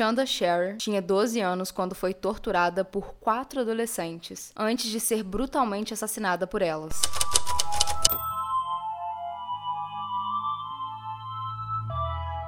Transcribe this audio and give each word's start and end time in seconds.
Shanda 0.00 0.24
Scherer 0.24 0.78
tinha 0.78 1.02
12 1.02 1.42
anos 1.42 1.70
quando 1.70 1.94
foi 1.94 2.14
torturada 2.14 2.82
por 2.82 3.16
quatro 3.20 3.60
adolescentes, 3.60 4.50
antes 4.56 4.90
de 4.90 4.98
ser 4.98 5.22
brutalmente 5.22 5.92
assassinada 5.92 6.46
por 6.46 6.62
elas. 6.62 7.02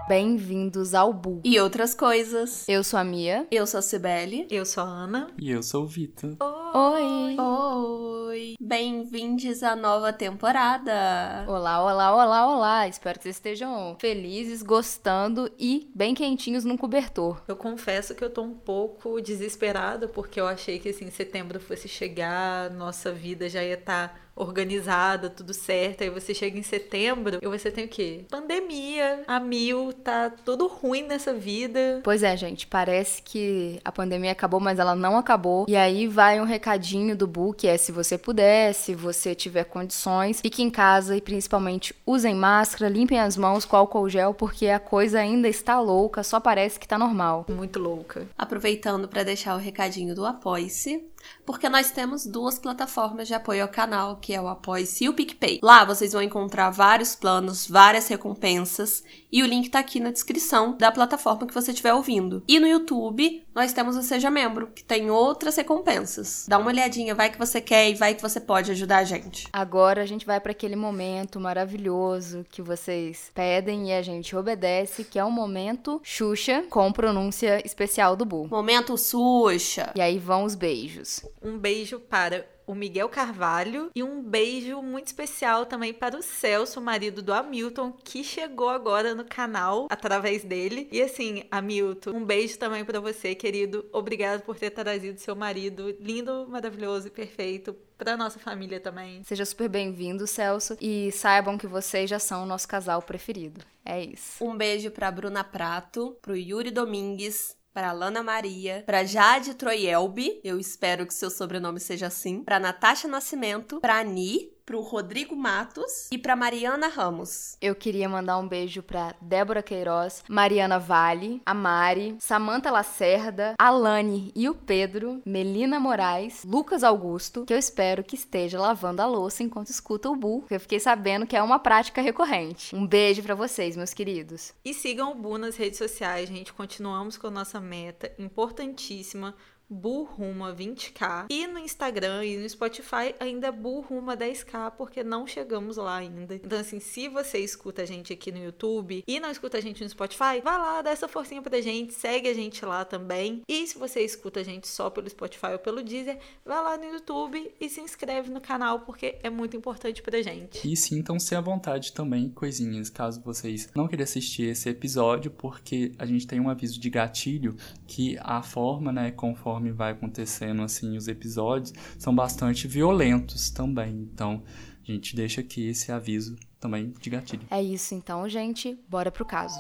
Bem-vindos 0.09 0.95
ao 0.95 1.13
Bu. 1.13 1.43
E 1.45 1.61
outras 1.61 1.95
coisas. 1.95 2.67
Eu 2.67 2.83
sou 2.83 2.99
a 2.99 3.05
Mia. 3.05 3.47
Eu 3.51 3.67
sou 3.67 3.77
a 3.77 3.83
Cibele. 3.83 4.47
Eu 4.51 4.65
sou 4.65 4.83
a 4.83 4.87
Ana. 4.87 5.31
E 5.39 5.51
eu 5.51 5.63
sou 5.63 5.85
o 5.85 5.87
Vitor. 5.87 6.35
Oi! 6.75 7.37
Oi! 7.39 8.55
Bem-vindos 8.59 9.63
à 9.63 9.77
nova 9.77 10.11
temporada! 10.11 11.45
Olá, 11.47 11.85
olá, 11.85 12.15
olá, 12.15 12.47
olá! 12.47 12.89
Espero 12.89 13.19
que 13.19 13.25
vocês 13.25 13.37
estejam 13.37 13.95
felizes, 14.01 14.63
gostando 14.63 15.53
e 15.59 15.91
bem 15.95 16.15
quentinhos 16.15 16.65
num 16.65 16.79
cobertor. 16.79 17.43
Eu 17.47 17.57
confesso 17.57 18.15
que 18.15 18.25
eu 18.25 18.31
tô 18.31 18.41
um 18.41 18.55
pouco 18.55 19.21
desesperada 19.21 20.09
porque 20.09 20.41
eu 20.41 20.47
achei 20.47 20.79
que 20.79 20.89
assim, 20.89 21.11
setembro 21.11 21.61
fosse 21.61 21.89
chegar, 21.89 22.71
nossa 22.71 23.13
vida 23.13 23.51
já 23.51 23.63
ia 23.63 23.75
estar. 23.75 24.09
Tá 24.09 24.23
organizada, 24.35 25.29
tudo 25.29 25.53
certo. 25.53 26.03
Aí 26.03 26.11
você 26.11 26.35
chega 26.35 26.59
em 26.59 26.63
setembro 26.63 27.39
e 27.41 27.47
você 27.47 27.71
tem 27.71 27.85
o 27.85 27.89
quê? 27.89 28.25
Pandemia, 28.31 29.25
a 29.27 29.39
mil, 29.39 29.93
tá 29.93 30.31
tudo 30.31 30.67
ruim 30.67 31.03
nessa 31.03 31.33
vida. 31.33 32.01
Pois 32.03 32.23
é, 32.23 32.37
gente, 32.37 32.67
parece 32.67 33.23
que 33.23 33.81
a 33.85 33.93
pandemia 33.93 34.33
acabou, 34.33 34.61
mas 34.61 34.79
ela 34.79 34.95
não 34.95 35.17
acabou. 35.17 35.67
E 35.69 35.77
aí 35.77 36.07
vai 36.07 36.41
um 36.41 36.45
recadinho 36.63 37.17
do 37.17 37.33
que 37.55 37.67
é 37.67 37.77
se 37.77 37.91
você 37.91 38.17
puder, 38.17 38.73
se 38.73 38.95
você 38.95 39.35
tiver 39.35 39.65
condições, 39.65 40.41
fique 40.41 40.63
em 40.63 40.71
casa 40.71 41.17
e 41.17 41.21
principalmente 41.21 41.93
usem 42.07 42.37
máscara, 42.37 42.89
limpem 42.89 43.19
as 43.19 43.37
mãos 43.37 43.65
com 43.65 43.77
álcool 43.77 44.09
gel, 44.09 44.33
porque 44.33 44.69
a 44.69 44.79
coisa 44.79 45.19
ainda 45.19 45.49
está 45.49 45.81
louca, 45.81 46.23
só 46.23 46.39
parece 46.39 46.79
que 46.79 46.87
tá 46.87 46.97
normal. 46.97 47.47
Muito 47.49 47.81
louca. 47.81 48.29
Aproveitando 48.39 49.09
para 49.09 49.25
deixar 49.25 49.57
o 49.57 49.59
recadinho 49.59 50.15
do 50.15 50.25
Apoie-se, 50.25 51.05
porque 51.45 51.69
nós 51.69 51.91
temos 51.91 52.27
duas 52.27 52.59
plataformas 52.59 53.29
de 53.29 53.35
apoio 53.35 53.63
ao 53.63 53.69
canal, 53.69 54.17
que 54.17 54.35
é 54.35 54.41
o 54.41 54.49
Apoie-se 54.49 55.05
e 55.05 55.09
o 55.09 55.15
PicPay. 55.15 55.61
Lá 55.63 55.85
vocês 55.85 56.13
vão 56.13 56.23
encontrar 56.23 56.71
vários 56.71 57.15
planos, 57.15 57.67
várias 57.67 58.09
recompensas, 58.09 59.03
e 59.31 59.43
o 59.43 59.47
link 59.47 59.71
tá 59.71 59.79
aqui 59.79 59.99
na 59.99 60.11
descrição 60.11 60.77
da 60.77 60.93
plataforma 60.93 61.47
que 61.47 61.55
você 61.55 61.71
estiver 61.71 61.95
ouvindo. 61.95 62.43
E 62.47 62.61
no 62.61 62.67
YouTube, 62.67 63.45
nós 63.55 63.73
temos 63.73 63.97
o 63.97 64.03
Seja 64.03 64.31
Membro, 64.31 64.69
que 64.69 64.85
tem 64.85 65.11
outras 65.11 65.57
recompensas. 65.57 66.47
Dá 66.49 66.59
uma 66.59 66.69
olhadinha, 66.69 67.15
vai 67.15 67.31
que 67.31 67.39
você 67.39 67.61
quer 67.61 67.91
e 67.91 67.95
vai 67.95 68.15
que 68.15 68.23
você 68.23 68.41
pode 68.41 68.71
ajudar 68.71 68.99
a 68.99 69.05
gente. 69.05 69.49
Agora 69.53 70.03
a 70.03 70.07
gente 70.07 70.27
vai 70.27 70.41
para 70.41 70.53
aquele 70.53 70.77
momento 70.77 71.41
maravilhoso 71.41 72.45
que 72.51 72.61
vocês 72.61 73.31
pedem 73.35 73.89
e 73.89 73.93
a 73.93 74.03
gente 74.03 74.37
obedece, 74.37 75.05
que 75.05 75.19
é 75.19 75.25
o 75.25 75.31
momento 75.31 76.01
Xuxa 76.03 76.65
com 76.69 76.93
pronúncia 76.93 77.61
especial 77.65 78.17
do 78.17 78.25
Bu. 78.25 78.49
Momento 78.49 78.97
Xuxa. 78.97 79.93
E 79.95 80.01
aí 80.01 80.19
vão 80.19 80.45
os 80.45 80.55
beijos. 80.55 81.12
Um 81.43 81.59
beijo 81.59 81.99
para 81.99 82.47
o 82.67 82.75
Miguel 82.75 83.09
Carvalho 83.09 83.91
e 83.95 84.03
um 84.03 84.23
beijo 84.23 84.81
muito 84.83 85.09
especial 85.09 85.67
também 85.67 85.93
para 85.93 86.17
o 86.17 86.23
Celso, 86.23 86.81
marido 86.81 87.21
do 87.23 87.33
Hamilton, 87.33 87.93
que 87.93 88.23
chegou 88.23 88.69
agora 88.69 89.15
no 89.15 89.25
canal 89.25 89.87
através 89.91 90.45
dele. 90.45 90.89
E 90.93 91.03
assim, 91.03 91.45
Hamilton, 91.51 92.11
um 92.11 92.25
beijo 92.25 92.59
também 92.59 92.85
para 92.85 93.01
você, 93.01 93.35
querido. 93.35 93.85
Obrigado 93.93 94.43
por 94.43 94.57
ter 94.57 94.71
trazido 94.71 95.19
seu 95.21 95.35
marido 95.35 95.97
lindo, 96.01 96.47
maravilhoso 96.49 97.09
e 97.09 97.11
perfeito 97.11 97.75
para 97.99 98.17
nossa 98.17 98.39
família 98.39 98.81
também. 98.81 99.23
Seja 99.25 99.45
super 99.45 99.69
bem-vindo, 99.69 100.27
Celso, 100.27 100.77
e 100.81 101.13
saibam 101.13 101.57
que 101.57 101.67
vocês 101.67 102.11
já 102.11 102.19
são 102.19 102.43
o 102.43 102.47
nosso 102.47 102.67
casal 102.67 103.01
preferido. 103.01 103.65
É 103.85 104.03
isso. 104.03 104.45
Um 104.45 104.57
beijo 104.57 104.91
para 104.91 105.11
Bruna 105.11 105.45
Prato, 105.45 106.17
pro 106.21 106.37
Yuri 106.37 106.71
Domingues, 106.71 107.57
para 107.73 107.93
Lana 107.93 108.23
Maria, 108.23 108.83
para 108.85 109.05
Jade 109.05 109.55
Troielbi, 109.55 110.41
eu 110.45 110.59
espero 110.59 111.07
que 111.07 111.15
seu 111.15 111.31
sobrenome 111.31 111.81
seja 111.81 112.07
assim, 112.09 112.43
para 112.43 112.61
Natasha 112.61 113.09
Nascimento, 113.09 113.81
para 113.81 113.99
Ani, 113.99 114.53
pro 114.65 114.81
Rodrigo 114.81 115.37
Matos 115.37 116.09
e 116.11 116.19
pra 116.19 116.37
Mariana 116.37 116.89
Ramos. 116.89 117.57
Eu 117.61 117.75
queria 117.75 118.09
mandar 118.09 118.39
um 118.39 118.49
beijo 118.49 118.83
pra 118.83 119.15
Débora 119.21 119.63
Queiroz, 119.63 120.23
Mariana 120.29 120.79
Vale, 120.79 121.43
a 121.45 121.55
Mari, 121.55 122.17
Samanta 122.19 122.71
Lacerda, 122.71 123.55
Alane 123.59 124.33
e 124.35 124.49
o 124.49 124.55
Pedro, 124.55 125.21
Melina 125.25 125.79
Moraes, 125.79 126.45
Lucas 126.45 126.85
Augusto, 126.85 127.45
que 127.45 127.53
eu 127.53 127.59
espero 127.59 128.05
que 128.05 128.15
esteja 128.15 128.61
lavando 128.61 129.03
a 129.03 129.07
louça 129.07 129.43
enquanto 129.43 129.69
escuta 129.69 130.11
o 130.11 130.17
Bu, 130.17 130.43
que 130.43 130.55
eu 130.55 130.61
fiquei 130.61 130.81
sabendo 130.81 131.27
que 131.27 131.37
é 131.37 131.43
uma 131.43 131.59
prática 131.59 132.01
recorrente. 132.01 132.75
Um 132.75 132.87
beijo 132.87 133.23
para 133.23 133.35
vocês, 133.35 133.77
meus 133.77 133.95
queridos. 133.95 134.53
E 134.65 134.73
sigam 134.73 135.13
o 135.13 135.15
Bu 135.15 135.39
nas 135.39 135.57
redes 135.57 135.79
sociais, 135.79 136.29
gente. 136.29 136.53
Continuamos 136.53 137.17
com 137.17 137.27
a 137.27 137.31
nossa 137.31 137.61
meta 137.61 138.13
importantíssima 138.19 139.35
Burruma 139.69 140.55
20k. 140.55 141.27
E 141.31 141.47
no 141.47 141.59
Instagram 141.59 142.25
e 142.25 142.37
no 142.37 142.49
Spotify 142.49 143.15
ainda 143.19 143.51
Burruma 143.51 144.17
10k, 144.17 144.73
porque 144.73 145.03
não 145.03 145.27
chegamos 145.27 145.77
lá 145.77 145.97
ainda. 145.97 146.35
Então, 146.35 146.59
assim, 146.59 146.81
se 146.81 147.09
você 147.09 147.39
escuta 147.39 147.83
a 147.83 147.87
gente 147.87 148.13
aqui 148.13 148.31
no 148.31 148.43
YouTube 148.43 149.03
e 149.07 149.21
não 149.21 149.31
escuta 149.31 149.59
a 149.59 149.61
gente 149.61 149.83
no 149.83 149.89
Spotify, 149.89 150.41
vá 150.43 150.59
lá, 150.59 150.83
dá 150.83 150.91
essa 150.91 151.09
forcinha 151.09 151.41
pra 151.41 151.61
gente, 151.61 151.95
segue 151.95 152.29
a 152.29 152.35
gente 152.35 152.65
lá 152.65 152.85
também. 152.85 153.43
E 153.49 153.67
se 153.67 153.79
você 153.79 154.01
escuta 154.01 154.41
a 154.41 154.43
gente 154.43 154.69
só 154.69 154.91
pelo 154.91 155.09
Spotify 155.09 155.53
ou 155.53 155.59
pelo 155.59 155.83
Deezer, 155.83 156.19
vá 156.45 156.61
lá 156.61 156.77
no 156.77 156.85
YouTube 156.85 157.53
e 157.61 157.69
se 157.69 157.81
inscreve 157.81 158.31
no 158.31 158.41
canal, 158.41 158.81
porque 158.81 159.19
é 159.23 159.31
muito 159.31 159.57
importante 159.57 160.03
pra 160.03 160.21
gente. 160.23 160.71
E 160.71 160.77
sintam-se 160.77 161.35
à 161.35 161.41
vontade 161.41 161.93
também, 161.93 162.29
coisinhas, 162.29 162.91
caso 162.91 163.23
vocês 163.23 163.71
não 163.75 163.89
queiram 163.89 164.05
assistir 164.05 164.45
esse 164.45 164.69
episódio, 164.69 165.31
porque 165.31 165.93
a 165.99 166.07
gente 166.07 166.27
tem 166.27 166.41
um 166.41 166.49
aviso 166.49 166.79
de 166.79 166.91
gatilho 166.91 167.57
que 167.87 168.17
a 168.21 168.43
forma, 168.43 168.93
né, 168.93 169.11
conforme 169.11 169.62
conforme 169.63 169.71
vai 169.71 169.93
acontecendo 169.93 170.63
assim 170.63 170.97
os 170.97 171.07
episódios, 171.07 171.73
são 171.99 172.15
bastante 172.15 172.67
violentos 172.67 173.51
também. 173.51 174.09
Então, 174.13 174.43
a 174.83 174.93
gente 174.93 175.15
deixa 175.15 175.41
aqui 175.41 175.69
esse 175.69 175.93
aviso 175.93 176.37
também 176.59 176.93
de 177.01 177.11
gatilho. 177.11 177.47
É 177.51 177.63
isso 177.63 177.95
então, 177.95 178.29
gente. 178.29 178.77
Bora 178.89 179.11
pro 179.11 179.25
caso. 179.25 179.59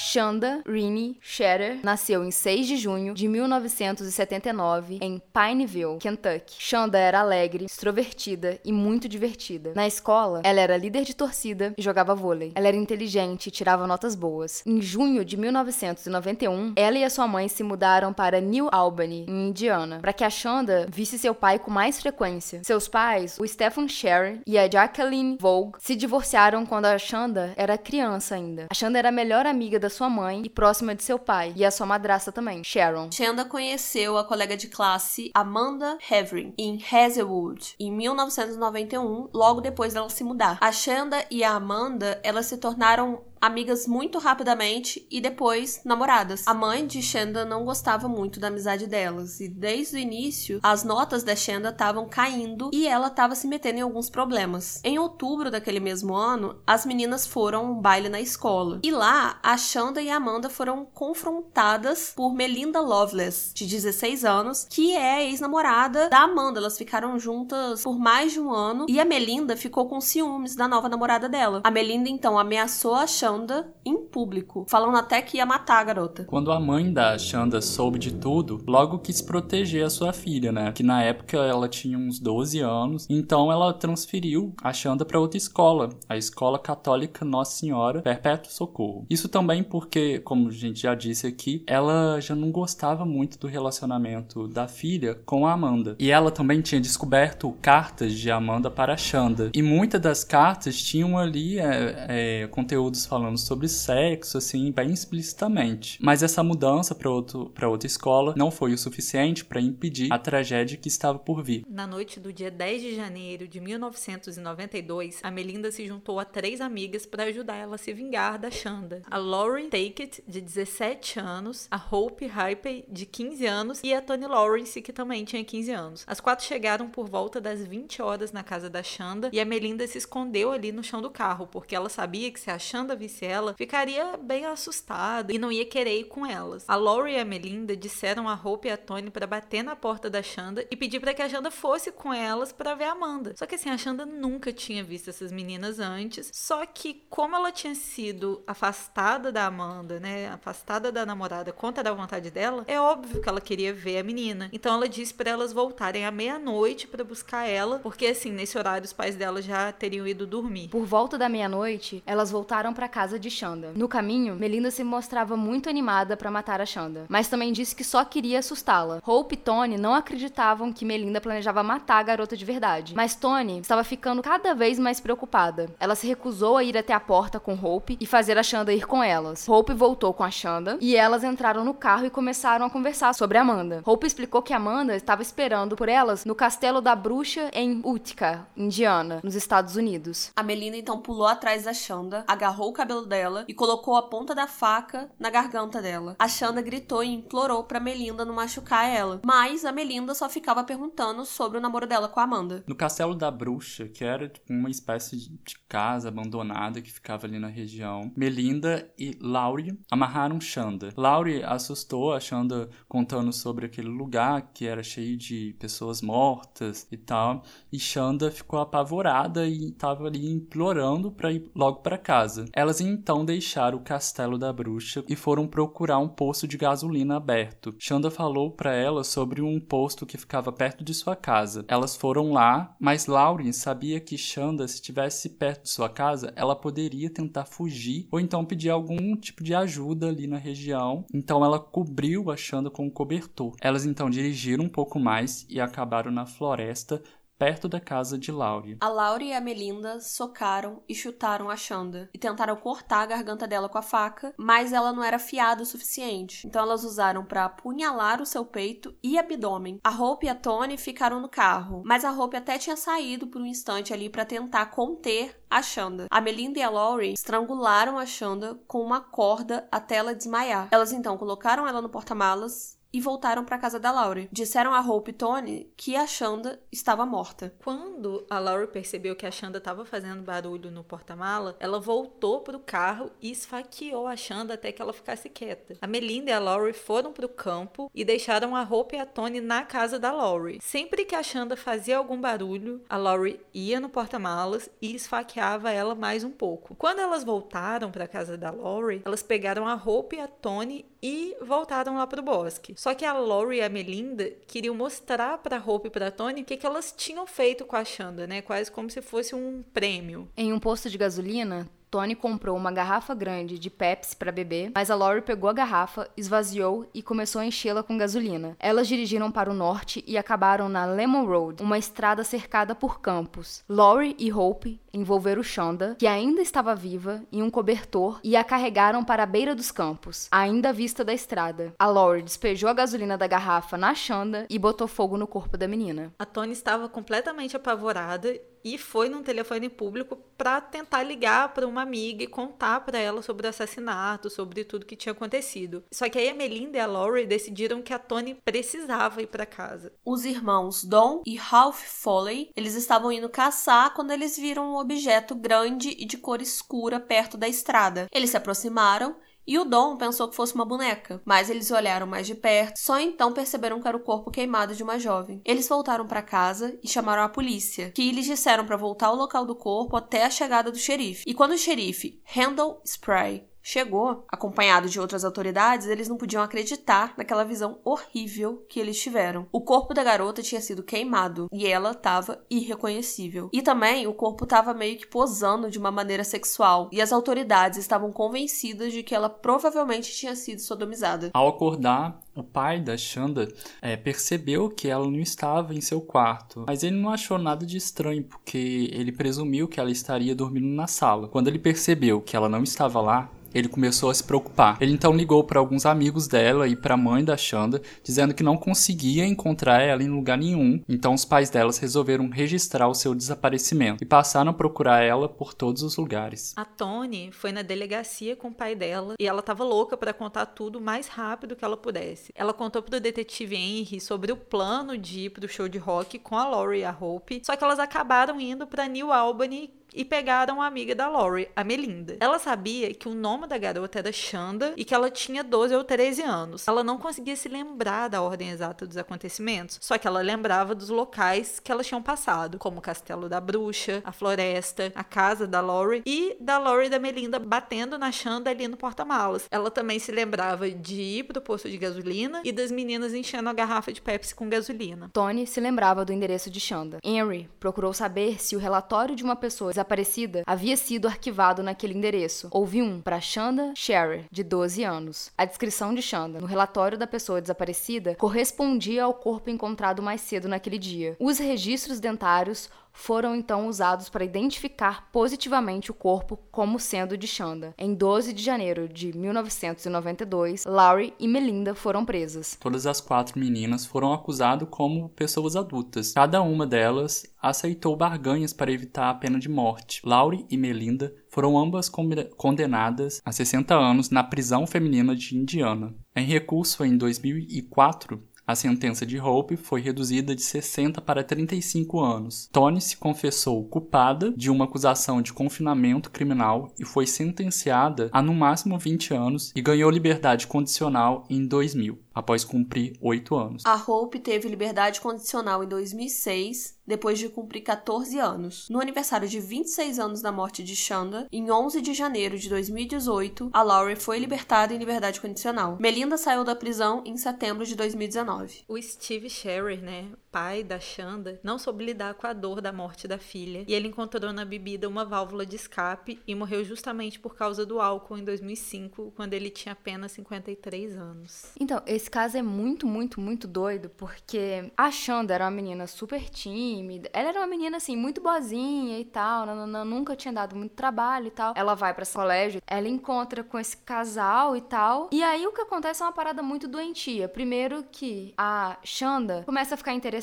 Shanda 0.00 0.62
Rini 0.64 1.18
Scherer 1.20 1.80
nasceu 1.82 2.24
em 2.24 2.30
6 2.30 2.68
de 2.68 2.76
junho 2.76 3.12
de 3.14 3.26
1979 3.26 5.00
em 5.02 5.20
Pineville, 5.32 5.98
Kentucky. 5.98 6.54
Shanda 6.56 6.96
era 6.96 7.18
alegre, 7.18 7.64
extrovertida 7.64 8.60
e 8.64 8.72
muito 8.72 9.08
divertida. 9.08 9.72
Na 9.74 9.88
escola, 9.88 10.40
ela 10.44 10.60
era 10.60 10.76
líder 10.76 11.02
de 11.02 11.16
torcida 11.16 11.74
e 11.76 11.82
jogava 11.82 12.14
vôlei. 12.14 12.52
Ela 12.54 12.68
era 12.68 12.76
inteligente 12.76 13.48
e 13.48 13.50
tirava 13.50 13.88
notas 13.88 14.14
boas. 14.14 14.62
Em 14.64 14.80
junho 14.80 15.24
de 15.24 15.36
1991, 15.36 16.74
ela 16.76 16.96
e 16.96 17.02
a 17.02 17.10
sua 17.10 17.26
mãe 17.26 17.48
se 17.48 17.64
mudaram 17.64 18.12
para 18.12 18.40
New 18.40 18.68
Albany, 18.70 19.26
em 19.28 19.48
Indiana, 19.48 19.98
para 20.00 20.12
que 20.12 20.22
a 20.22 20.30
Shanda 20.30 20.86
visse 20.88 21.18
seu 21.18 21.34
pai 21.34 21.58
com 21.58 21.72
mais 21.72 22.00
frequência. 22.00 22.60
Seus 22.62 22.86
pais, 22.86 23.36
o 23.40 23.46
Stephen 23.48 23.88
Scherer 23.88 24.42
e 24.46 24.56
a 24.56 24.70
Jacqueline 24.70 25.36
Vogue, 25.40 25.76
se 25.80 25.96
divorciaram 25.96 26.64
quando 26.64 26.86
a 26.86 26.96
Shanda 26.98 27.52
era 27.56 27.76
criança 27.76 28.36
ainda. 28.36 28.68
A 28.70 28.74
Shanda 28.74 29.00
era 29.00 29.08
a 29.08 29.12
melhor 29.12 29.44
amiga 29.44 29.80
da 29.80 29.87
da 29.88 29.94
sua 29.94 30.10
mãe 30.10 30.42
e 30.44 30.50
próxima 30.50 30.94
de 30.94 31.02
seu 31.02 31.18
pai, 31.18 31.54
e 31.56 31.64
a 31.64 31.70
sua 31.70 31.86
madrasta 31.86 32.30
também, 32.30 32.62
Sharon. 32.62 33.10
Shanda 33.10 33.44
conheceu 33.46 34.18
a 34.18 34.24
colega 34.24 34.54
de 34.54 34.68
classe 34.68 35.30
Amanda 35.34 35.96
Havering 36.10 36.52
em 36.58 36.78
Hazelwood 36.92 37.74
em 37.80 37.90
1991, 37.90 39.30
logo 39.32 39.62
depois 39.62 39.94
dela 39.94 40.10
se 40.10 40.22
mudar. 40.22 40.58
A 40.60 40.70
Shanda 40.70 41.24
e 41.30 41.42
a 41.42 41.52
Amanda, 41.52 42.20
elas 42.22 42.46
se 42.46 42.58
tornaram 42.58 43.22
amigas 43.40 43.86
muito 43.86 44.18
rapidamente 44.18 45.06
e 45.10 45.20
depois 45.20 45.80
namoradas. 45.84 46.46
A 46.46 46.54
mãe 46.54 46.86
de 46.86 47.00
Shanda 47.00 47.44
não 47.44 47.64
gostava 47.64 48.08
muito 48.08 48.40
da 48.40 48.48
amizade 48.48 48.86
delas 48.86 49.40
e 49.40 49.48
desde 49.48 49.96
o 49.96 49.98
início 49.98 50.60
as 50.62 50.84
notas 50.84 51.22
da 51.22 51.36
Shanda 51.36 51.70
estavam 51.70 52.08
caindo 52.08 52.70
e 52.72 52.86
ela 52.86 53.08
estava 53.08 53.34
se 53.34 53.46
metendo 53.46 53.78
em 53.78 53.82
alguns 53.82 54.10
problemas. 54.10 54.80
Em 54.84 54.98
outubro 54.98 55.50
daquele 55.50 55.80
mesmo 55.80 56.14
ano, 56.14 56.60
as 56.66 56.84
meninas 56.84 57.26
foram 57.26 57.58
a 57.58 57.62
um 57.62 57.80
baile 57.80 58.08
na 58.08 58.20
escola 58.20 58.80
e 58.82 58.90
lá 58.90 59.38
a 59.42 59.56
Shanda 59.56 60.02
e 60.02 60.10
a 60.10 60.16
Amanda 60.16 60.50
foram 60.50 60.84
confrontadas 60.84 62.12
por 62.14 62.34
Melinda 62.34 62.80
Loveless, 62.80 63.52
de 63.54 63.66
16 63.66 64.24
anos, 64.24 64.66
que 64.68 64.94
é 64.96 65.28
ex-namorada 65.28 66.08
da 66.08 66.20
Amanda. 66.20 66.60
Elas 66.60 66.76
ficaram 66.76 67.18
juntas 67.18 67.82
por 67.82 67.98
mais 67.98 68.32
de 68.32 68.40
um 68.40 68.52
ano 68.52 68.86
e 68.88 69.00
a 69.00 69.04
Melinda 69.04 69.56
ficou 69.56 69.88
com 69.88 70.00
ciúmes 70.00 70.56
da 70.56 70.66
nova 70.66 70.88
namorada 70.88 71.28
dela. 71.28 71.60
A 71.64 71.70
Melinda 71.70 72.08
então 72.08 72.38
ameaçou 72.38 72.94
a 72.94 73.06
Shanda 73.06 73.27
Shanda 73.28 73.70
em 73.84 74.06
público, 74.06 74.64
falando 74.66 74.96
até 74.96 75.20
que 75.20 75.36
ia 75.36 75.44
matar 75.44 75.80
a 75.80 75.84
garota. 75.84 76.24
Quando 76.24 76.50
a 76.50 76.58
mãe 76.58 76.90
da 76.90 77.18
Shanda 77.18 77.60
soube 77.60 77.98
de 77.98 78.12
tudo, 78.14 78.64
logo 78.66 78.98
quis 79.00 79.20
proteger 79.20 79.84
a 79.84 79.90
sua 79.90 80.14
filha, 80.14 80.50
né? 80.50 80.72
Que 80.72 80.82
na 80.82 81.02
época 81.02 81.36
ela 81.36 81.68
tinha 81.68 81.98
uns 81.98 82.18
12 82.18 82.60
anos, 82.60 83.06
então 83.10 83.52
ela 83.52 83.74
transferiu 83.74 84.54
a 84.62 84.72
Shanda 84.72 85.04
para 85.04 85.20
outra 85.20 85.36
escola, 85.36 85.90
a 86.08 86.16
Escola 86.16 86.58
Católica 86.58 87.22
Nossa 87.22 87.58
Senhora 87.58 88.00
Perpétuo 88.00 88.50
Socorro. 88.50 89.04
Isso 89.10 89.28
também 89.28 89.62
porque, 89.62 90.20
como 90.20 90.48
a 90.48 90.52
gente 90.52 90.80
já 90.80 90.94
disse 90.94 91.26
aqui, 91.26 91.62
ela 91.66 92.18
já 92.20 92.34
não 92.34 92.50
gostava 92.50 93.04
muito 93.04 93.38
do 93.38 93.46
relacionamento 93.46 94.48
da 94.48 94.66
filha 94.66 95.14
com 95.26 95.46
a 95.46 95.52
Amanda. 95.52 95.96
E 95.98 96.10
ela 96.10 96.30
também 96.30 96.62
tinha 96.62 96.80
descoberto 96.80 97.54
cartas 97.60 98.14
de 98.14 98.30
Amanda 98.30 98.70
para 98.70 98.94
a 98.94 99.50
E 99.52 99.62
muitas 99.62 100.00
das 100.00 100.24
cartas 100.24 100.80
tinham 100.80 101.18
ali 101.18 101.58
é, 101.58 102.06
é, 102.08 102.46
conteúdos 102.46 103.04
falando 103.04 103.17
falando 103.18 103.38
sobre 103.38 103.68
sexo 103.68 104.38
assim, 104.38 104.70
bem 104.70 104.92
explicitamente. 104.92 105.98
Mas 106.00 106.22
essa 106.22 106.40
mudança 106.42 106.94
para 106.94 107.68
outra 107.68 107.86
escola 107.86 108.32
não 108.36 108.48
foi 108.48 108.72
o 108.72 108.78
suficiente 108.78 109.44
para 109.44 109.60
impedir 109.60 110.12
a 110.12 110.18
tragédia 110.18 110.76
que 110.76 110.86
estava 110.86 111.18
por 111.18 111.42
vir. 111.42 111.64
Na 111.68 111.84
noite 111.84 112.20
do 112.20 112.32
dia 112.32 112.48
10 112.48 112.80
de 112.80 112.94
janeiro 112.94 113.48
de 113.48 113.60
1992, 113.60 115.18
a 115.24 115.32
Melinda 115.32 115.72
se 115.72 115.84
juntou 115.84 116.20
a 116.20 116.24
três 116.24 116.60
amigas 116.60 117.04
para 117.04 117.24
ajudar 117.24 117.56
ela 117.56 117.74
a 117.74 117.78
se 117.78 117.92
vingar 117.92 118.38
da 118.38 118.52
Shanda. 118.52 119.02
A 119.10 119.18
Laurie 119.18 119.68
Takeit, 119.68 120.22
de 120.26 120.40
17 120.40 121.18
anos, 121.18 121.66
a 121.72 121.80
Hope 121.90 122.24
Hype, 122.24 122.84
de 122.88 123.04
15 123.04 123.46
anos, 123.46 123.80
e 123.82 123.92
a 123.92 124.00
Tony 124.00 124.28
Lawrence, 124.28 124.80
que 124.80 124.92
também 124.92 125.24
tinha 125.24 125.42
15 125.42 125.72
anos. 125.72 126.04
As 126.06 126.20
quatro 126.20 126.46
chegaram 126.46 126.88
por 126.88 127.08
volta 127.08 127.40
das 127.40 127.66
20 127.66 128.00
horas 128.00 128.30
na 128.30 128.44
casa 128.44 128.70
da 128.70 128.82
Shanda 128.82 129.30
e 129.32 129.40
a 129.40 129.44
Melinda 129.44 129.86
se 129.88 129.98
escondeu 129.98 130.52
ali 130.52 130.70
no 130.70 130.84
chão 130.84 131.02
do 131.02 131.10
carro, 131.10 131.48
porque 131.48 131.74
ela 131.74 131.88
sabia 131.88 132.30
que 132.30 132.38
se 132.38 132.50
a 132.50 132.58
Shanda 132.58 132.94
ela, 133.20 133.54
ficaria 133.54 134.16
bem 134.16 134.46
assustada 134.46 135.32
e 135.32 135.38
não 135.38 135.50
ia 135.50 135.64
querer 135.64 136.00
ir 136.00 136.04
com 136.04 136.26
elas. 136.26 136.64
A 136.68 136.76
Laurie 136.76 137.16
e 137.16 137.20
a 137.20 137.24
Melinda 137.24 137.76
disseram 137.76 138.28
a 138.28 138.34
Hope 138.34 138.68
e 138.68 138.70
a 138.70 138.76
Tony 138.76 139.10
para 139.10 139.26
bater 139.26 139.62
na 139.62 139.76
porta 139.76 140.10
da 140.10 140.22
Shanda 140.22 140.66
e 140.70 140.76
pedir 140.76 141.00
para 141.00 141.14
que 141.14 141.22
a 141.22 141.28
Shanda 141.28 141.50
fosse 141.50 141.90
com 141.90 142.12
elas 142.12 142.52
para 142.52 142.74
ver 142.74 142.84
a 142.84 142.92
Amanda. 142.92 143.34
Só 143.36 143.46
que 143.46 143.54
assim, 143.54 143.70
a 143.70 143.78
Shanda 143.78 144.04
nunca 144.04 144.52
tinha 144.52 144.82
visto 144.84 145.10
essas 145.10 145.32
meninas 145.32 145.78
antes, 145.78 146.30
só 146.32 146.64
que 146.66 147.02
como 147.08 147.36
ela 147.36 147.52
tinha 147.52 147.74
sido 147.74 148.42
afastada 148.46 149.32
da 149.32 149.46
Amanda, 149.46 150.00
né, 150.00 150.28
afastada 150.28 150.90
da 150.90 151.04
namorada 151.06 151.52
contra 151.52 151.88
a 151.88 151.94
vontade 151.94 152.30
dela, 152.30 152.64
é 152.66 152.80
óbvio 152.80 153.20
que 153.20 153.28
ela 153.28 153.40
queria 153.40 153.72
ver 153.72 153.98
a 153.98 154.02
menina. 154.02 154.48
Então 154.52 154.74
ela 154.74 154.88
disse 154.88 155.14
para 155.14 155.30
elas 155.30 155.52
voltarem 155.52 156.04
à 156.04 156.10
meia-noite 156.10 156.86
para 156.86 157.04
buscar 157.04 157.46
ela, 157.46 157.78
porque 157.78 158.06
assim, 158.06 158.30
nesse 158.30 158.58
horário 158.58 158.84
os 158.84 158.92
pais 158.92 159.16
dela 159.16 159.40
já 159.40 159.72
teriam 159.72 160.06
ido 160.06 160.26
dormir. 160.26 160.68
Por 160.68 160.84
volta 160.84 161.16
da 161.18 161.28
meia-noite, 161.28 162.02
elas 162.06 162.30
voltaram 162.30 162.72
para 162.72 162.88
casa 162.98 163.16
de 163.16 163.30
Shanda. 163.30 163.70
No 163.76 163.86
caminho, 163.86 164.34
Melinda 164.34 164.72
se 164.72 164.82
mostrava 164.82 165.36
muito 165.36 165.68
animada 165.68 166.16
para 166.16 166.32
matar 166.32 166.60
a 166.60 166.66
Shanda, 166.66 167.06
mas 167.08 167.28
também 167.28 167.52
disse 167.52 167.76
que 167.76 167.84
só 167.84 168.04
queria 168.04 168.40
assustá-la. 168.40 169.00
Hope 169.06 169.36
e 169.36 169.38
Tony 169.38 169.78
não 169.78 169.94
acreditavam 169.94 170.72
que 170.72 170.84
Melinda 170.84 171.20
planejava 171.20 171.62
matar 171.62 171.98
a 171.98 172.02
garota 172.02 172.36
de 172.36 172.44
verdade, 172.44 172.96
mas 172.96 173.14
Tony 173.14 173.60
estava 173.60 173.84
ficando 173.84 174.20
cada 174.20 174.52
vez 174.52 174.80
mais 174.80 174.98
preocupada. 174.98 175.70
Ela 175.78 175.94
se 175.94 176.08
recusou 176.08 176.56
a 176.56 176.64
ir 176.64 176.76
até 176.76 176.92
a 176.92 176.98
porta 176.98 177.38
com 177.38 177.54
Hope 177.54 177.96
e 178.00 178.04
fazer 178.04 178.36
a 178.36 178.42
Shanda 178.42 178.72
ir 178.72 178.84
com 178.84 179.00
elas. 179.00 179.48
Hope 179.48 179.72
voltou 179.74 180.12
com 180.12 180.24
a 180.24 180.30
Shanda 180.32 180.76
e 180.80 180.96
elas 180.96 181.22
entraram 181.22 181.64
no 181.64 181.74
carro 181.74 182.04
e 182.04 182.10
começaram 182.10 182.66
a 182.66 182.70
conversar 182.70 183.14
sobre 183.14 183.38
Amanda. 183.38 183.80
Hope 183.86 184.08
explicou 184.08 184.42
que 184.42 184.52
Amanda 184.52 184.96
estava 184.96 185.22
esperando 185.22 185.76
por 185.76 185.88
elas 185.88 186.24
no 186.24 186.34
castelo 186.34 186.80
da 186.80 186.96
bruxa 186.96 187.48
em 187.52 187.80
Utica, 187.84 188.44
Indiana, 188.56 189.20
nos 189.22 189.36
Estados 189.36 189.76
Unidos. 189.76 190.32
A 190.34 190.42
Melinda 190.42 190.76
então 190.76 190.98
pulou 190.98 191.28
atrás 191.28 191.62
da 191.62 191.72
Shanda, 191.72 192.24
agarrou 192.26 192.70
o 192.70 192.72
cabelo 192.72 192.87
dela 193.06 193.44
e 193.46 193.54
colocou 193.54 193.96
a 193.96 194.02
ponta 194.02 194.34
da 194.34 194.46
faca 194.46 195.10
na 195.18 195.30
garganta 195.30 195.80
dela. 195.80 196.16
A 196.18 196.28
Shanda 196.28 196.62
gritou 196.62 197.02
e 197.02 197.08
implorou 197.08 197.64
para 197.64 197.80
Melinda 197.80 198.24
não 198.24 198.34
machucar 198.34 198.88
ela, 198.88 199.20
mas 199.24 199.64
a 199.64 199.72
Melinda 199.72 200.14
só 200.14 200.28
ficava 200.28 200.64
perguntando 200.64 201.24
sobre 201.24 201.58
o 201.58 201.60
namoro 201.60 201.86
dela 201.86 202.08
com 202.08 202.20
a 202.20 202.24
Amanda. 202.24 202.64
No 202.66 202.74
castelo 202.74 203.14
da 203.14 203.30
bruxa, 203.30 203.86
que 203.88 204.04
era 204.04 204.28
tipo, 204.28 204.52
uma 204.52 204.70
espécie 204.70 205.16
de 205.16 205.58
casa 205.68 206.08
abandonada 206.08 206.80
que 206.80 206.92
ficava 206.92 207.26
ali 207.26 207.38
na 207.38 207.48
região, 207.48 208.12
Melinda 208.16 208.90
e 208.98 209.16
Laurie 209.20 209.78
amarraram 209.90 210.40
Shanda. 210.40 210.92
Laurie 210.96 211.42
assustou 211.42 212.12
a 212.12 212.20
Shanda 212.20 212.68
contando 212.88 213.32
sobre 213.32 213.66
aquele 213.66 213.88
lugar 213.88 214.50
que 214.52 214.66
era 214.66 214.82
cheio 214.82 215.16
de 215.16 215.56
pessoas 215.58 216.00
mortas 216.00 216.86
e 216.90 216.96
tal, 216.96 217.42
e 217.72 217.78
Shanda 217.78 218.30
ficou 218.30 218.60
apavorada 218.60 219.46
e 219.46 219.70
estava 219.70 220.06
ali 220.06 220.30
implorando 220.32 221.10
para 221.10 221.32
ir 221.32 221.50
logo 221.54 221.80
para 221.80 221.98
casa. 221.98 222.46
Elas 222.52 222.77
então 222.80 223.24
deixaram 223.24 223.78
o 223.78 223.82
castelo 223.82 224.38
da 224.38 224.52
bruxa 224.52 225.04
e 225.08 225.16
foram 225.16 225.46
procurar 225.46 225.98
um 225.98 226.08
posto 226.08 226.46
de 226.46 226.56
gasolina 226.56 227.16
aberto. 227.16 227.74
Shanda 227.78 228.10
falou 228.10 228.50
para 228.50 228.74
elas 228.74 229.06
sobre 229.06 229.42
um 229.42 229.58
posto 229.60 230.06
que 230.06 230.18
ficava 230.18 230.52
perto 230.52 230.84
de 230.84 230.94
sua 230.94 231.16
casa. 231.16 231.64
Elas 231.68 231.96
foram 231.96 232.32
lá, 232.32 232.74
mas 232.80 233.06
Lauren 233.06 233.52
sabia 233.52 234.00
que 234.00 234.16
Shanda, 234.18 234.66
se 234.66 234.74
estivesse 234.76 235.30
perto 235.30 235.64
de 235.64 235.70
sua 235.70 235.88
casa, 235.88 236.32
ela 236.36 236.56
poderia 236.56 237.10
tentar 237.10 237.44
fugir 237.44 238.08
ou 238.10 238.20
então 238.20 238.44
pedir 238.44 238.70
algum 238.70 239.16
tipo 239.16 239.42
de 239.42 239.54
ajuda 239.54 240.08
ali 240.08 240.26
na 240.26 240.38
região. 240.38 241.04
Então 241.12 241.44
ela 241.44 241.58
cobriu 241.58 242.30
a 242.30 242.36
Shanda 242.36 242.70
com 242.70 242.86
um 242.86 242.90
cobertor. 242.90 243.56
Elas 243.60 243.84
então 243.84 244.10
dirigiram 244.10 244.64
um 244.64 244.68
pouco 244.68 244.98
mais 244.98 245.46
e 245.48 245.60
acabaram 245.60 246.10
na 246.10 246.26
floresta 246.26 247.02
perto 247.38 247.68
da 247.68 247.80
casa 247.80 248.18
de 248.18 248.32
Laurie. 248.32 248.76
A 248.80 248.88
Laurie 248.88 249.28
e 249.28 249.32
a 249.32 249.40
Melinda 249.40 250.00
socaram 250.00 250.82
e 250.88 250.94
chutaram 250.94 251.48
a 251.48 251.56
Shanda 251.56 252.10
e 252.12 252.18
tentaram 252.18 252.56
cortar 252.56 253.02
a 253.02 253.06
garganta 253.06 253.46
dela 253.46 253.68
com 253.68 253.78
a 253.78 253.82
faca, 253.82 254.34
mas 254.36 254.72
ela 254.72 254.92
não 254.92 255.04
era 255.04 255.16
afiada 255.16 255.62
o 255.62 255.66
suficiente. 255.66 256.46
Então 256.46 256.62
elas 256.62 256.82
usaram 256.82 257.24
para 257.24 257.44
apunhalar 257.44 258.20
o 258.20 258.26
seu 258.26 258.44
peito 258.44 258.94
e 259.02 259.16
abdômen. 259.16 259.78
A 259.84 259.90
Hope 259.90 260.26
e 260.26 260.28
a 260.28 260.34
Tony 260.34 260.76
ficaram 260.76 261.20
no 261.20 261.28
carro, 261.28 261.82
mas 261.84 262.04
a 262.04 262.12
Hope 262.12 262.36
até 262.36 262.58
tinha 262.58 262.76
saído 262.76 263.28
por 263.28 263.40
um 263.40 263.46
instante 263.46 263.92
ali 263.92 264.10
para 264.10 264.24
tentar 264.24 264.66
conter 264.66 265.40
a 265.48 265.62
Shanda. 265.62 266.06
A 266.10 266.20
Melinda 266.20 266.58
e 266.58 266.62
a 266.62 266.70
Laurie 266.70 267.12
estrangularam 267.12 267.98
a 267.98 268.04
Shanda 268.04 268.58
com 268.66 268.82
uma 268.82 269.00
corda 269.00 269.68
até 269.70 269.96
ela 269.96 270.14
desmaiar. 270.14 270.68
Elas 270.72 270.92
então 270.92 271.16
colocaram 271.16 271.66
ela 271.66 271.80
no 271.80 271.88
porta-malas 271.88 272.77
e 272.92 273.00
voltaram 273.00 273.44
para 273.44 273.58
casa 273.58 273.78
da 273.78 273.90
Laurie. 273.90 274.28
Disseram 274.32 274.74
a 274.74 274.80
Hope 274.80 275.10
e 275.10 275.14
Tony 275.14 275.72
que 275.76 275.94
a 275.96 276.06
Shanda 276.06 276.60
estava 276.72 277.04
morta. 277.04 277.54
Quando 277.62 278.26
a 278.30 278.38
Laurie 278.38 278.68
percebeu 278.68 279.14
que 279.14 279.26
a 279.26 279.30
Shanda 279.30 279.58
estava 279.58 279.84
fazendo 279.84 280.22
barulho 280.22 280.70
no 280.70 280.82
porta-mala, 280.82 281.56
ela 281.60 281.80
voltou 281.80 282.40
pro 282.40 282.58
carro 282.58 283.10
e 283.20 283.30
esfaqueou 283.30 284.06
a 284.06 284.16
Shanda 284.16 284.54
até 284.54 284.72
que 284.72 284.80
ela 284.80 284.92
ficasse 284.92 285.28
quieta. 285.28 285.76
A 285.80 285.86
Melinda 285.86 286.30
e 286.30 286.32
a 286.32 286.38
Laurie 286.38 286.72
foram 286.72 287.12
pro 287.12 287.28
campo 287.28 287.90
e 287.94 288.04
deixaram 288.04 288.56
a 288.56 288.62
Hope 288.62 288.96
e 288.96 289.00
a 289.00 289.06
Tony 289.06 289.40
na 289.40 289.64
casa 289.64 289.98
da 289.98 290.10
Laurie. 290.10 290.58
Sempre 290.62 291.04
que 291.04 291.14
a 291.14 291.22
Shanda 291.22 291.56
fazia 291.56 291.98
algum 291.98 292.20
barulho, 292.20 292.82
a 292.88 292.96
Laurie 292.96 293.40
ia 293.52 293.80
no 293.80 293.88
porta-malas 293.88 294.70
e 294.80 294.94
esfaqueava 294.94 295.70
ela 295.70 295.94
mais 295.94 296.24
um 296.24 296.30
pouco. 296.30 296.74
Quando 296.74 297.00
elas 297.00 297.24
voltaram 297.24 297.90
para 297.90 298.08
casa 298.08 298.36
da 298.38 298.50
Laurie, 298.50 299.02
elas 299.04 299.22
pegaram 299.22 299.66
a 299.66 299.74
Hope 299.74 300.16
e 300.16 300.20
a 300.20 300.28
Tony 300.28 300.86
e 301.02 301.36
voltaram 301.42 301.96
lá 301.96 302.06
pro 302.06 302.22
bosque. 302.22 302.74
Só 302.78 302.94
que 302.94 303.04
a 303.04 303.12
Lori 303.12 303.56
e 303.56 303.60
a 303.60 303.68
Melinda 303.68 304.30
queriam 304.46 304.72
mostrar 304.72 305.38
pra 305.38 305.58
Hope 305.58 305.88
e 305.88 305.90
pra 305.90 306.12
Tony 306.12 306.42
o 306.42 306.44
que, 306.44 306.56
que 306.56 306.64
elas 306.64 306.94
tinham 306.96 307.26
feito 307.26 307.66
com 307.66 307.74
a 307.74 307.84
Xanda, 307.84 308.24
né? 308.24 308.40
Quase 308.40 308.70
como 308.70 308.88
se 308.88 309.02
fosse 309.02 309.34
um 309.34 309.64
prêmio. 309.74 310.28
Em 310.36 310.52
um 310.52 310.60
posto 310.60 310.88
de 310.88 310.96
gasolina, 310.96 311.68
Tony 311.90 312.14
comprou 312.14 312.56
uma 312.56 312.70
garrafa 312.70 313.14
grande 313.14 313.58
de 313.58 313.70
Pepsi 313.70 314.14
para 314.14 314.32
beber, 314.32 314.72
mas 314.74 314.90
a 314.90 314.94
Lori 314.94 315.22
pegou 315.22 315.48
a 315.48 315.52
garrafa, 315.52 316.08
esvaziou 316.16 316.86
e 316.92 317.02
começou 317.02 317.40
a 317.40 317.46
enchê-la 317.46 317.82
com 317.82 317.96
gasolina. 317.96 318.56
Elas 318.58 318.88
dirigiram 318.88 319.30
para 319.30 319.50
o 319.50 319.54
norte 319.54 320.04
e 320.06 320.18
acabaram 320.18 320.68
na 320.68 320.84
Lemon 320.84 321.24
Road, 321.24 321.62
uma 321.62 321.78
estrada 321.78 322.22
cercada 322.24 322.74
por 322.74 323.00
campos. 323.00 323.64
Lori 323.68 324.14
e 324.18 324.32
Hope 324.32 324.80
envolveram 324.92 325.42
Shonda, 325.42 325.96
que 325.98 326.06
ainda 326.06 326.42
estava 326.42 326.74
viva, 326.74 327.22
em 327.32 327.42
um 327.42 327.50
cobertor 327.50 328.20
e 328.22 328.36
a 328.36 328.44
carregaram 328.44 329.04
para 329.04 329.22
a 329.22 329.26
beira 329.26 329.54
dos 329.54 329.70
campos, 329.70 330.28
ainda 330.30 330.70
à 330.70 330.72
vista 330.72 331.04
da 331.04 331.12
estrada. 331.12 331.74
A 331.78 331.86
Lori 331.86 332.22
despejou 332.22 332.68
a 332.68 332.74
gasolina 332.74 333.16
da 333.16 333.26
garrafa 333.26 333.76
na 333.76 333.94
Shonda 333.94 334.46
e 334.50 334.58
botou 334.58 334.88
fogo 334.88 335.16
no 335.16 335.26
corpo 335.26 335.56
da 335.56 335.68
menina. 335.68 336.12
A 336.18 336.24
Tony 336.24 336.52
estava 336.52 336.88
completamente 336.88 337.56
apavorada 337.56 338.34
e 338.64 338.78
foi 338.78 339.08
num 339.08 339.22
telefone 339.22 339.68
público 339.68 340.16
para 340.36 340.60
tentar 340.60 341.02
ligar 341.02 341.52
para 341.52 341.66
uma 341.66 341.82
amiga 341.82 342.22
e 342.22 342.28
contar 342.28 342.80
para 342.80 342.98
ela 342.98 343.22
sobre 343.22 343.46
o 343.46 343.50
assassinato, 343.50 344.30
sobre 344.30 344.64
tudo 344.64 344.86
que 344.86 344.96
tinha 344.96 345.12
acontecido. 345.12 345.82
Só 345.90 346.08
que 346.08 346.18
aí 346.18 346.28
a 346.28 346.34
Melinda 346.34 346.78
e 346.78 346.80
a 346.80 346.86
Laurie 346.86 347.26
decidiram 347.26 347.82
que 347.82 347.92
a 347.92 347.98
Tony 347.98 348.34
precisava 348.44 349.20
ir 349.20 349.26
para 349.26 349.44
casa. 349.44 349.92
Os 350.04 350.24
irmãos 350.24 350.84
Don 350.84 351.22
e 351.26 351.36
Ralph 351.36 351.82
Foley, 351.82 352.50
eles 352.56 352.74
estavam 352.74 353.10
indo 353.10 353.28
caçar 353.28 353.92
quando 353.94 354.12
eles 354.12 354.36
viram 354.36 354.72
um 354.72 354.76
objeto 354.76 355.34
grande 355.34 355.90
e 355.98 356.04
de 356.04 356.16
cor 356.16 356.40
escura 356.40 357.00
perto 357.00 357.36
da 357.36 357.48
estrada. 357.48 358.06
Eles 358.12 358.30
se 358.30 358.36
aproximaram 358.36 359.16
e 359.48 359.58
o 359.58 359.64
Dom 359.64 359.96
pensou 359.96 360.28
que 360.28 360.36
fosse 360.36 360.54
uma 360.54 360.66
boneca, 360.66 361.22
mas 361.24 361.48
eles 361.48 361.70
olharam 361.70 362.06
mais 362.06 362.26
de 362.26 362.34
perto, 362.34 362.76
só 362.76 363.00
então 363.00 363.32
perceberam 363.32 363.80
que 363.80 363.88
era 363.88 363.96
o 363.96 364.00
corpo 364.00 364.30
queimado 364.30 364.74
de 364.74 364.82
uma 364.82 364.98
jovem. 364.98 365.40
Eles 365.42 365.66
voltaram 365.66 366.06
para 366.06 366.20
casa 366.20 366.78
e 366.82 366.86
chamaram 366.86 367.22
a 367.22 367.30
polícia, 367.30 367.90
que 367.92 368.12
lhes 368.12 368.26
disseram 368.26 368.66
para 368.66 368.76
voltar 368.76 369.06
ao 369.06 369.16
local 369.16 369.46
do 369.46 369.56
corpo 369.56 369.96
até 369.96 370.26
a 370.26 370.30
chegada 370.30 370.70
do 370.70 370.76
xerife. 370.76 371.24
E 371.26 371.32
quando 371.32 371.52
o 371.52 371.58
xerife 371.58 372.20
Randall 372.26 372.82
Spray 372.84 373.47
chegou, 373.68 374.24
acompanhado 374.28 374.88
de 374.88 374.98
outras 374.98 375.26
autoridades, 375.26 375.88
eles 375.88 376.08
não 376.08 376.16
podiam 376.16 376.42
acreditar 376.42 377.12
naquela 377.18 377.44
visão 377.44 377.78
horrível 377.84 378.64
que 378.66 378.80
eles 378.80 378.98
tiveram. 378.98 379.46
O 379.52 379.60
corpo 379.60 379.92
da 379.92 380.02
garota 380.02 380.42
tinha 380.42 380.60
sido 380.62 380.82
queimado 380.82 381.48
e 381.52 381.66
ela 381.66 381.90
estava 381.90 382.42
irreconhecível. 382.48 383.50
E 383.52 383.60
também 383.60 384.06
o 384.06 384.14
corpo 384.14 384.44
estava 384.44 384.72
meio 384.72 384.96
que 384.96 385.06
posando 385.06 385.70
de 385.70 385.78
uma 385.78 385.90
maneira 385.90 386.24
sexual, 386.24 386.88
e 386.90 387.02
as 387.02 387.12
autoridades 387.12 387.78
estavam 387.78 388.10
convencidas 388.10 388.90
de 388.90 389.02
que 389.02 389.14
ela 389.14 389.28
provavelmente 389.28 390.14
tinha 390.14 390.34
sido 390.34 390.62
sodomizada. 390.62 391.30
Ao 391.34 391.46
acordar, 391.46 392.18
o 392.34 392.42
pai 392.42 392.80
da 392.80 392.96
Shanda 392.96 393.52
é, 393.82 393.96
percebeu 393.98 394.70
que 394.70 394.88
ela 394.88 395.04
não 395.04 395.20
estava 395.20 395.74
em 395.74 395.80
seu 395.82 396.00
quarto, 396.00 396.64
mas 396.66 396.82
ele 396.82 396.96
não 396.96 397.10
achou 397.10 397.36
nada 397.36 397.66
de 397.66 397.76
estranho 397.76 398.24
porque 398.24 398.88
ele 398.92 399.12
presumiu 399.12 399.68
que 399.68 399.78
ela 399.78 399.90
estaria 399.90 400.34
dormindo 400.34 400.68
na 400.68 400.86
sala. 400.86 401.28
Quando 401.28 401.48
ele 401.48 401.58
percebeu 401.58 402.22
que 402.22 402.34
ela 402.34 402.48
não 402.48 402.62
estava 402.62 403.00
lá, 403.00 403.28
ele 403.54 403.68
começou 403.68 404.10
a 404.10 404.14
se 404.14 404.24
preocupar. 404.24 404.76
Ele 404.80 404.92
então 404.92 405.16
ligou 405.16 405.44
para 405.44 405.58
alguns 405.58 405.86
amigos 405.86 406.26
dela 406.26 406.68
e 406.68 406.76
para 406.76 406.94
a 406.94 406.96
mãe 406.96 407.24
da 407.24 407.36
Shanda, 407.36 407.80
dizendo 408.02 408.34
que 408.34 408.42
não 408.42 408.56
conseguia 408.56 409.26
encontrar 409.26 409.82
ela 409.82 410.02
em 410.02 410.08
lugar 410.08 410.38
nenhum. 410.38 410.82
Então 410.88 411.14
os 411.14 411.24
pais 411.24 411.50
delas 411.50 411.78
resolveram 411.78 412.28
registrar 412.28 412.88
o 412.88 412.94
seu 412.94 413.14
desaparecimento 413.14 414.02
e 414.02 414.06
passaram 414.06 414.50
a 414.50 414.54
procurar 414.54 415.02
ela 415.02 415.28
por 415.28 415.54
todos 415.54 415.82
os 415.82 415.96
lugares. 415.96 416.52
A 416.56 416.64
Tony 416.64 417.30
foi 417.32 417.52
na 417.52 417.62
delegacia 417.62 418.36
com 418.36 418.48
o 418.48 418.54
pai 418.54 418.74
dela 418.74 419.14
e 419.18 419.26
ela 419.26 419.40
estava 419.40 419.64
louca 419.64 419.96
para 419.96 420.12
contar 420.12 420.46
tudo 420.46 420.78
o 420.78 420.82
mais 420.82 421.08
rápido 421.08 421.56
que 421.56 421.64
ela 421.64 421.76
pudesse. 421.76 422.32
Ela 422.34 422.52
contou 422.52 422.82
pro 422.82 423.00
detetive 423.00 423.56
Henry 423.56 424.00
sobre 424.00 424.32
o 424.32 424.36
plano 424.36 424.96
de 424.96 425.20
ir 425.20 425.30
pro 425.30 425.48
show 425.48 425.68
de 425.68 425.78
rock 425.78 426.18
com 426.18 426.36
a 426.36 426.46
Laurie 426.46 426.80
e 426.80 426.84
a 426.84 426.96
Hope, 426.98 427.42
só 427.44 427.56
que 427.56 427.64
elas 427.64 427.78
acabaram 427.78 428.40
indo 428.40 428.66
para 428.66 428.86
New 428.86 429.12
Albany 429.12 429.77
e 429.94 430.04
pegaram 430.04 430.60
a 430.60 430.66
amiga 430.66 430.94
da 430.94 431.08
Lori, 431.08 431.48
a 431.54 431.64
Melinda. 431.64 432.16
Ela 432.20 432.38
sabia 432.38 432.92
que 432.94 433.08
o 433.08 433.14
nome 433.14 433.46
da 433.46 433.58
garota 433.58 433.98
era 433.98 434.12
Shanda 434.12 434.72
e 434.76 434.84
que 434.84 434.94
ela 434.94 435.10
tinha 435.10 435.42
12 435.42 435.74
ou 435.74 435.84
13 435.84 436.22
anos. 436.22 436.68
Ela 436.68 436.84
não 436.84 436.98
conseguia 436.98 437.36
se 437.36 437.48
lembrar 437.48 438.08
da 438.08 438.22
ordem 438.22 438.50
exata 438.50 438.86
dos 438.86 438.96
acontecimentos, 438.96 439.78
só 439.80 439.98
que 439.98 440.06
ela 440.06 440.20
lembrava 440.20 440.74
dos 440.74 440.88
locais 440.88 441.58
que 441.60 441.72
elas 441.72 441.86
tinham 441.86 442.02
passado, 442.02 442.58
como 442.58 442.78
o 442.78 442.82
Castelo 442.82 443.28
da 443.28 443.40
Bruxa, 443.40 444.02
a 444.04 444.12
floresta, 444.12 444.92
a 444.94 445.04
casa 445.04 445.46
da 445.46 445.60
Lori 445.60 446.02
e 446.06 446.36
da 446.40 446.58
Lori 446.58 446.86
e 446.86 446.90
da 446.90 446.98
Melinda 446.98 447.38
batendo 447.38 447.98
na 447.98 448.12
Shanda 448.12 448.50
ali 448.50 448.68
no 448.68 448.76
porta-malas. 448.76 449.46
Ela 449.50 449.70
também 449.70 449.98
se 449.98 450.12
lembrava 450.12 450.70
de 450.70 451.00
ir 451.00 451.24
pro 451.24 451.40
posto 451.40 451.68
de 451.68 451.78
gasolina 451.78 452.42
e 452.44 452.52
das 452.52 452.70
meninas 452.70 453.14
enchendo 453.14 453.48
a 453.48 453.52
garrafa 453.52 453.92
de 453.92 454.02
Pepsi 454.02 454.34
com 454.34 454.48
gasolina. 454.48 455.10
Tony 455.12 455.46
se 455.46 455.60
lembrava 455.60 456.04
do 456.04 456.12
endereço 456.12 456.50
de 456.50 456.60
Shanda. 456.60 456.98
Henry 457.02 457.48
procurou 457.58 457.92
saber 457.92 458.40
se 458.40 458.54
o 458.54 458.58
relatório 458.58 459.16
de 459.16 459.24
uma 459.24 459.36
pessoa 459.36 459.72
desaparecida 459.78 460.42
havia 460.44 460.76
sido 460.76 461.06
arquivado 461.06 461.62
naquele 461.62 461.94
endereço. 461.94 462.48
Houve 462.50 462.82
um 462.82 463.00
para 463.00 463.20
Shanda 463.20 463.72
Scherer, 463.76 464.24
de 464.30 464.42
12 464.42 464.82
anos. 464.82 465.30
A 465.38 465.44
descrição 465.44 465.94
de 465.94 466.02
Shanda 466.02 466.40
no 466.40 466.46
relatório 466.46 466.98
da 466.98 467.06
pessoa 467.06 467.40
desaparecida 467.40 468.16
correspondia 468.16 469.04
ao 469.04 469.14
corpo 469.14 469.50
encontrado 469.50 470.02
mais 470.02 470.20
cedo 470.20 470.48
naquele 470.48 470.78
dia. 470.78 471.16
Os 471.20 471.38
registros 471.38 472.00
dentários 472.00 472.68
foram 472.98 473.36
então 473.36 473.68
usados 473.68 474.08
para 474.08 474.24
identificar 474.24 475.08
positivamente 475.12 475.90
o 475.90 475.94
corpo 475.94 476.36
como 476.50 476.80
sendo 476.80 477.16
de 477.16 477.28
Shanda. 477.28 477.72
Em 477.78 477.94
12 477.94 478.32
de 478.32 478.42
janeiro 478.42 478.88
de 478.88 479.16
1992, 479.16 480.64
Laurie 480.66 481.14
e 481.18 481.28
Melinda 481.28 481.76
foram 481.76 482.04
presas. 482.04 482.58
Todas 482.60 482.86
as 482.86 483.00
quatro 483.00 483.38
meninas 483.38 483.86
foram 483.86 484.12
acusadas 484.12 484.68
como 484.68 485.08
pessoas 485.10 485.54
adultas. 485.54 486.12
Cada 486.12 486.42
uma 486.42 486.66
delas 486.66 487.24
aceitou 487.40 487.96
barganhas 487.96 488.52
para 488.52 488.72
evitar 488.72 489.08
a 489.08 489.14
pena 489.14 489.38
de 489.38 489.48
morte. 489.48 490.02
Laurie 490.04 490.44
e 490.50 490.56
Melinda 490.56 491.14
foram 491.30 491.56
ambas 491.56 491.88
condenadas 492.36 493.22
a 493.24 493.30
60 493.30 493.74
anos 493.74 494.10
na 494.10 494.24
prisão 494.24 494.66
feminina 494.66 495.14
de 495.14 495.36
Indiana. 495.36 495.94
Em 496.16 496.26
recurso 496.26 496.84
em 496.84 496.96
2004, 496.96 498.20
a 498.48 498.54
sentença 498.54 499.04
de 499.04 499.20
Hope 499.20 499.58
foi 499.58 499.82
reduzida 499.82 500.34
de 500.34 500.40
60 500.40 501.02
para 501.02 501.22
35 501.22 502.00
anos. 502.00 502.48
Tony 502.50 502.80
se 502.80 502.96
confessou 502.96 503.62
culpada 503.66 504.32
de 504.34 504.50
uma 504.50 504.64
acusação 504.64 505.20
de 505.20 505.34
confinamento 505.34 506.10
criminal 506.10 506.72
e 506.78 506.84
foi 506.86 507.06
sentenciada 507.06 508.08
a 508.10 508.22
no 508.22 508.32
máximo 508.32 508.78
20 508.78 509.12
anos 509.12 509.52
e 509.54 509.60
ganhou 509.60 509.90
liberdade 509.90 510.46
condicional 510.46 511.26
em 511.28 511.46
2000 511.46 511.98
após 512.18 512.42
cumprir 512.42 512.96
oito 513.00 513.36
anos. 513.36 513.62
A 513.64 513.76
Hope 513.76 514.18
teve 514.18 514.48
liberdade 514.48 515.00
condicional 515.00 515.62
em 515.62 515.68
2006, 515.68 516.76
depois 516.84 517.16
de 517.16 517.28
cumprir 517.28 517.62
14 517.62 518.18
anos. 518.18 518.68
No 518.68 518.80
aniversário 518.80 519.28
de 519.28 519.38
26 519.38 520.00
anos 520.00 520.20
da 520.20 520.32
morte 520.32 520.64
de 520.64 520.74
Shanda, 520.74 521.28
em 521.30 521.48
11 521.48 521.80
de 521.80 521.94
janeiro 521.94 522.36
de 522.36 522.48
2018, 522.48 523.50
a 523.52 523.62
Laurie 523.62 523.94
foi 523.94 524.18
libertada 524.18 524.74
em 524.74 524.78
liberdade 524.78 525.20
condicional. 525.20 525.76
Melinda 525.78 526.16
saiu 526.16 526.42
da 526.42 526.56
prisão 526.56 527.02
em 527.06 527.16
setembro 527.16 527.64
de 527.64 527.76
2019. 527.76 528.64
O 528.66 528.82
Steve 528.82 529.30
Sherry, 529.30 529.76
né, 529.76 530.08
pai 530.30 530.62
da 530.62 530.78
Shanda, 530.78 531.40
não 531.42 531.58
soube 531.58 531.84
lidar 531.84 532.14
com 532.14 532.26
a 532.26 532.32
dor 532.32 532.60
da 532.60 532.72
morte 532.72 533.08
da 533.08 533.18
filha, 533.18 533.64
e 533.66 533.74
ele 533.74 533.88
encontrou 533.88 534.32
na 534.32 534.44
bebida 534.44 534.88
uma 534.88 535.04
válvula 535.04 535.46
de 535.46 535.56
escape 535.56 536.20
e 536.26 536.34
morreu 536.34 536.64
justamente 536.64 537.18
por 537.18 537.34
causa 537.34 537.64
do 537.64 537.80
álcool 537.80 538.18
em 538.18 538.24
2005, 538.24 539.12
quando 539.16 539.34
ele 539.34 539.50
tinha 539.50 539.72
apenas 539.72 540.12
53 540.12 540.96
anos. 540.96 541.52
Então, 541.58 541.82
esse 541.86 542.10
caso 542.10 542.36
é 542.36 542.42
muito, 542.42 542.86
muito, 542.86 543.20
muito 543.20 543.46
doido, 543.46 543.88
porque 543.90 544.70
a 544.76 544.90
Xanda 544.90 545.34
era 545.34 545.44
uma 545.44 545.50
menina 545.50 545.86
super 545.86 546.28
tímida. 546.28 547.08
Ela 547.12 547.30
era 547.30 547.40
uma 547.40 547.46
menina, 547.46 547.76
assim, 547.76 547.96
muito 547.96 548.20
boazinha 548.20 548.98
e 548.98 549.04
tal, 549.04 549.46
nunca 549.84 550.16
tinha 550.16 550.32
dado 550.32 550.56
muito 550.56 550.72
trabalho 550.72 551.28
e 551.28 551.30
tal. 551.30 551.54
Ela 551.56 551.74
vai 551.74 551.94
para 551.94 552.02
esse 552.02 552.14
colégio, 552.14 552.60
ela 552.66 552.88
encontra 552.88 553.42
com 553.42 553.58
esse 553.58 553.76
casal 553.76 554.56
e 554.56 554.60
tal. 554.60 555.08
E 555.12 555.22
aí 555.22 555.46
o 555.46 555.52
que 555.52 555.60
acontece 555.60 556.02
é 556.02 556.06
uma 556.06 556.12
parada 556.12 556.42
muito 556.42 556.68
doentia. 556.68 557.28
Primeiro 557.28 557.84
que 557.90 558.34
a 558.36 558.78
Xanda 558.84 559.42
começa 559.44 559.74
a 559.74 559.78
ficar 559.78 559.92
interessada 559.94 560.17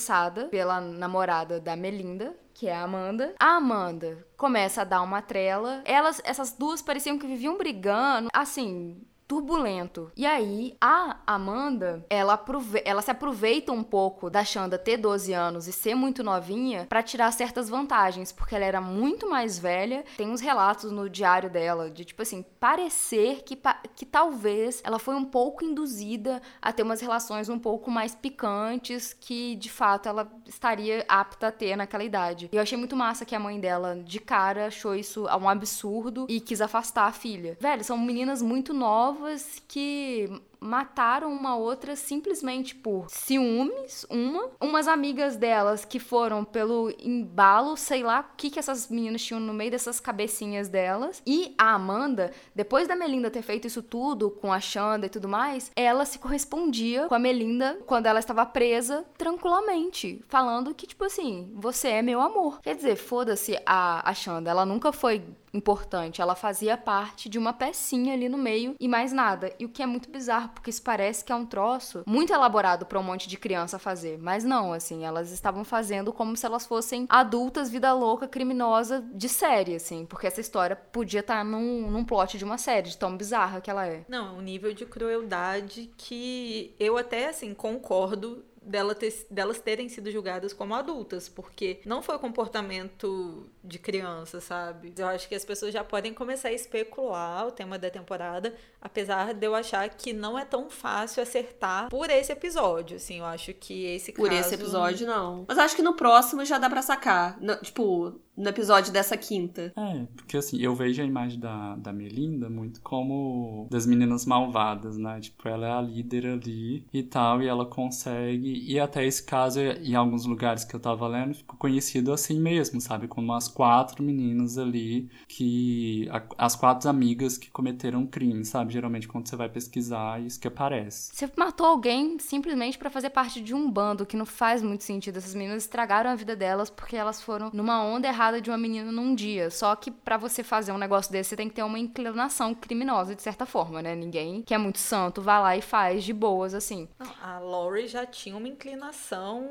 pela 0.50 0.80
namorada 0.80 1.60
da 1.60 1.76
Melinda, 1.76 2.36
que 2.54 2.68
é 2.68 2.76
a 2.76 2.84
Amanda. 2.84 3.36
A 3.40 3.56
Amanda 3.58 4.26
começa 4.38 4.82
a 4.82 4.86
dar 4.86 5.02
uma 5.02 5.22
trela. 5.22 5.82
Elas, 5.86 6.22
essas 6.24 6.54
duas 6.54 6.82
pareciam 6.82 7.18
que 7.18 7.28
viviam 7.28 7.58
brigando, 7.58 8.30
assim, 8.34 9.02
turbulento. 9.28 10.12
E 10.16 10.26
aí, 10.26 10.76
a 10.80 11.18
Amanda, 11.26 12.06
ela, 12.10 12.44
ela 12.84 13.02
se 13.02 13.12
aproveita 13.12 13.72
um 13.72 13.84
pouco 13.84 14.30
da 14.30 14.44
Xanda 14.44 14.78
ter 14.78 14.98
12 14.98 15.34
anos 15.34 15.68
e 15.68 15.74
ser 15.74 15.96
muito 15.96 16.24
novinha 16.24 16.86
para 16.88 17.02
tirar 17.02 17.32
certas 17.32 17.68
vantagens, 17.68 18.32
porque 18.32 18.56
ela 18.56 18.66
era 18.66 18.82
muito 18.82 19.30
mais 19.30 19.58
velha. 19.58 20.06
Tem 20.18 20.30
uns 20.30 20.42
relatos 20.42 20.92
no 20.92 21.10
diário 21.10 21.50
dela 21.50 21.90
de, 21.90 22.06
tipo 22.06 22.22
assim, 22.22 22.44
parecer 22.60 23.44
que, 23.44 23.58
que 23.96 24.06
talvez 24.06 24.82
ela 24.84 25.00
foi 25.00 25.16
um 25.16 25.26
pouco 25.26 25.64
induzida 25.64 26.42
a 26.62 26.72
ter 26.72 26.84
umas 26.84 27.02
relações 27.02 27.50
um 27.50 27.60
pouco 27.60 27.90
mais 27.90 28.14
picantes 28.14 29.14
que, 29.14 29.56
de 29.56 29.70
fato, 29.70 30.08
ela 30.08 30.32
estaria 30.46 31.04
apta 31.08 31.48
a 31.48 31.52
ter 31.52 31.76
naquela 31.76 32.04
idade. 32.04 32.50
E 32.52 32.56
eu 32.56 32.62
achei 32.62 32.78
muito 32.78 32.96
massa 32.96 33.26
que 33.26 33.36
a 33.36 33.40
mãe 33.40 33.60
dela, 33.60 33.96
de 33.96 34.20
cara, 34.20 34.68
achou 34.68 34.94
isso 34.94 35.26
um 35.26 35.50
absurdo 35.50 36.28
e 36.30 36.40
quis 36.40 36.62
afastar 36.62 37.08
a 37.08 37.12
filha. 37.12 37.58
Velho, 37.60 37.84
são 37.84 37.98
meninas 37.98 38.42
muito 38.42 38.74
novas 38.74 39.15
novas 39.16 39.62
que 39.68 40.30
mataram 40.66 41.32
uma 41.32 41.56
outra 41.56 41.96
simplesmente 41.96 42.76
por 42.76 43.10
ciúmes, 43.10 44.06
uma. 44.10 44.50
Umas 44.60 44.88
amigas 44.88 45.38
delas 45.38 45.86
que 45.86 46.00
foram 46.00 46.44
pelo 46.44 46.94
embalo, 47.00 47.78
sei 47.78 48.04
lá 48.04 48.22
o 48.22 48.36
que, 48.36 48.50
que 48.50 48.60
essas 48.60 48.90
meninas 48.90 49.24
tinham 49.24 49.40
no 49.40 49.54
meio 49.54 49.72
dessas 49.72 50.00
cabecinhas 50.00 50.68
delas. 50.68 51.22
E 51.26 51.54
a 51.58 51.74
Amanda, 51.74 52.32
depois 52.54 52.88
da 52.88 52.96
Melinda 52.96 53.30
ter 53.30 53.42
feito 53.42 53.68
isso 53.68 53.82
tudo 53.82 54.30
com 54.30 54.52
a 54.52 54.60
Xanda 54.60 55.06
e 55.06 55.10
tudo 55.10 55.28
mais, 55.28 55.72
ela 55.76 56.06
se 56.06 56.20
correspondia 56.20 57.08
com 57.08 57.16
a 57.16 57.20
Melinda 57.20 57.80
quando 57.86 58.08
ela 58.08 58.20
estava 58.20 58.46
presa 58.46 59.06
tranquilamente, 59.18 60.24
falando 60.28 60.74
que, 60.74 60.88
tipo 60.88 61.04
assim, 61.04 61.52
você 61.56 61.90
é 61.90 62.02
meu 62.02 62.22
amor. 62.22 62.60
Quer 62.62 62.76
dizer, 62.76 62.96
foda-se 62.96 63.58
a, 63.66 64.10
a 64.10 64.14
Xanda, 64.14 64.50
ela 64.50 64.66
nunca 64.66 64.92
foi 64.92 65.24
importante, 65.56 66.22
ela 66.22 66.36
fazia 66.36 66.78
parte 66.78 67.30
de 67.30 67.40
uma 67.40 67.54
pecinha 67.54 68.14
ali 68.14 68.28
no 68.28 68.38
meio 68.38 68.76
e 68.80 68.88
mais 68.88 69.14
nada. 69.14 69.54
E 69.58 69.66
o 69.66 69.70
que 69.70 69.82
é 69.82 69.86
muito 69.86 70.10
bizarro, 70.10 70.50
porque 70.56 70.72
isso 70.72 70.82
parece 70.82 71.24
que 71.24 71.32
é 71.32 71.36
um 71.36 71.46
troço 71.46 72.04
muito 72.08 72.34
elaborado 72.34 72.86
para 72.86 73.00
um 73.00 73.04
monte 73.04 73.28
de 73.28 73.38
criança 73.38 73.78
fazer. 73.78 74.18
Mas 74.18 74.44
não, 74.44 74.74
assim, 74.74 75.06
elas 75.06 75.32
estavam 75.32 75.64
fazendo 75.64 76.12
como 76.12 76.36
se 76.36 76.46
elas 76.46 76.66
fossem 76.66 77.06
adultas, 77.10 77.70
vida 77.70 77.94
louca, 77.94 78.28
criminosa 78.28 79.06
de 79.14 79.30
série, 79.30 79.76
assim. 79.76 80.06
Porque 80.06 80.26
essa 80.26 80.42
história 80.42 80.76
podia 80.76 81.20
estar 81.20 81.38
tá 81.38 81.44
num, 81.44 81.92
num 81.92 82.04
plot 82.04 82.38
de 82.38 82.44
uma 82.44 82.58
série, 82.58 82.90
de 82.90 82.98
tão 82.98 83.16
bizarra 83.16 83.62
que 83.62 83.70
ela 83.70 83.86
é. 83.86 84.04
Não, 84.08 84.38
um 84.38 84.42
nível 84.42 84.74
de 84.74 84.86
crueldade 84.86 85.92
que 85.98 86.74
eu 86.80 86.98
até, 86.98 87.28
assim, 87.28 87.54
concordo 87.54 88.44
dela 88.66 88.96
ter, 88.96 89.26
delas 89.30 89.60
terem 89.60 89.88
sido 89.88 90.12
julgadas 90.12 90.54
como 90.54 90.74
adultas, 90.74 91.30
porque 91.30 91.80
não 91.86 92.02
foi 92.02 92.18
comportamento 92.18 93.48
de 93.64 93.80
criança, 93.80 94.42
sabe? 94.42 94.94
Eu 94.98 95.08
acho 95.08 95.28
que 95.30 95.36
as 95.36 95.46
pessoas 95.46 95.74
já 95.74 95.84
podem 95.84 96.14
começar 96.14 96.50
a 96.50 96.54
especular 96.54 97.48
o 97.48 97.52
tema 97.52 97.78
da 97.78 97.90
temporada, 97.90 98.54
apesar 98.82 99.34
de 99.34 99.46
eu 99.46 99.56
achar 99.56 99.88
que 99.90 100.14
não 100.14 100.38
é 100.38 100.46
tão 100.46 100.70
fácil 100.70 101.22
acertar 101.22 101.90
por 101.90 102.10
esse 102.10 102.32
episódio, 102.32 102.98
assim, 102.98 103.20
eu 103.20 103.26
acho 103.26 103.54
que 103.54 103.86
esse 103.86 104.12
por 104.12 104.28
caso... 104.28 104.42
Por 104.42 104.46
esse 104.46 104.56
episódio, 104.56 105.08
não. 105.08 105.46
Mas 105.48 105.58
acho 105.58 105.76
que 105.76 105.82
no 105.82 105.94
próximo 105.94 106.44
já 106.44 106.58
dá 106.58 106.70
pra 106.70 106.82
sacar. 106.82 107.40
Tipo, 107.62 108.20
no 108.38 108.50
episódio 108.50 108.92
dessa 108.92 109.16
quinta. 109.16 109.74
É, 109.76 110.06
porque 110.16 110.38
assim, 110.38 110.60
eu 110.62 110.76
vejo 110.76 111.02
a 111.02 111.06
imagem 111.06 111.40
da, 111.40 111.76
da 111.76 111.94
Melinda 111.94 112.50
muito 112.50 112.82
como 112.82 113.68
das 113.72 113.86
meninas 113.86 114.26
malvadas, 114.26 114.98
né? 114.98 115.20
Tipo, 115.20 115.48
ela 115.48 115.68
é 115.68 115.72
a 115.72 115.82
líder 115.82 116.28
ali 116.28 116.86
e 116.94 117.04
tal, 117.04 117.42
e 117.42 117.48
ela 117.48 117.66
consegue. 117.66 118.64
E 118.66 118.80
até 118.80 119.06
esse 119.06 119.24
caso, 119.24 119.60
em 119.60 119.96
alguns 119.96 120.26
lugares 120.26 120.64
que 120.64 120.76
eu 120.76 120.80
tava 120.80 121.08
lendo, 121.08 121.34
ficou 121.34 121.58
conhecido 121.58 122.12
assim 122.12 122.40
mesmo, 122.40 122.82
sabe? 122.82 123.08
Como 123.08 123.34
as 123.34 123.48
quatro 123.48 124.04
meninas 124.04 124.58
ali 124.58 125.10
que. 125.28 126.08
A, 126.12 126.46
as 126.46 126.56
quatro 126.56 126.90
amigas 126.90 127.38
que 127.38 127.50
cometeram 127.50 128.06
crime, 128.06 128.44
sabe? 128.44 128.74
Geralmente 128.74 129.08
quando 129.08 129.28
você 129.28 129.36
vai 129.36 129.50
pesquisar, 129.50 130.20
é 130.20 130.26
isso 130.26 130.40
que 130.40 130.48
aparece. 130.48 131.12
Você 131.14 131.30
matou 131.38 131.66
alguém 131.66 132.18
simplesmente 132.20 132.78
para 132.78 132.90
fazer 132.90 133.10
parte 133.10 133.42
de 133.42 133.54
um 133.54 133.70
bando 133.70 134.06
que 134.06 134.18
não 134.18 134.26
faz 134.26 134.62
muito 134.62 134.84
sentido. 134.84 135.18
Essas 135.18 135.34
meninas 135.36 135.64
estragaram 135.64 136.10
a 136.10 136.16
vida 136.16 136.36
delas 136.36 136.70
porque 136.70 136.96
elas 136.96 137.22
foram 137.22 137.50
numa 137.54 137.84
onda 137.84 138.08
errada 138.08 138.25
de 138.42 138.50
uma 138.50 138.58
menina 138.58 138.92
num 138.92 139.16
dia. 139.16 139.50
Só 139.50 139.76
que 139.76 139.90
para 139.92 140.18
você 140.18 140.44
fazer 140.44 140.72
um 140.72 140.78
negócio 140.78 141.12
desse, 141.12 141.30
você 141.30 141.36
tem 141.36 141.50
que 141.50 141.56
ter 141.56 141.64
uma 141.64 141.80
inclinação 141.80 142.54
criminosa, 142.54 143.16
de 143.16 143.22
certa 143.22 143.46
forma, 143.46 143.82
né? 143.82 143.96
Ninguém 143.96 144.42
que 144.42 144.54
é 144.54 144.58
muito 144.58 144.80
santo 144.80 145.22
vai 145.22 145.40
lá 145.40 145.58
e 145.58 145.62
faz 145.62 146.04
de 146.04 146.14
boas, 146.14 146.54
assim. 146.54 146.88
Não, 147.00 147.12
a 147.22 147.40
Laurie 147.40 147.88
já 147.88 148.06
tinha 148.06 148.36
uma 148.36 148.48
inclinação 148.48 149.48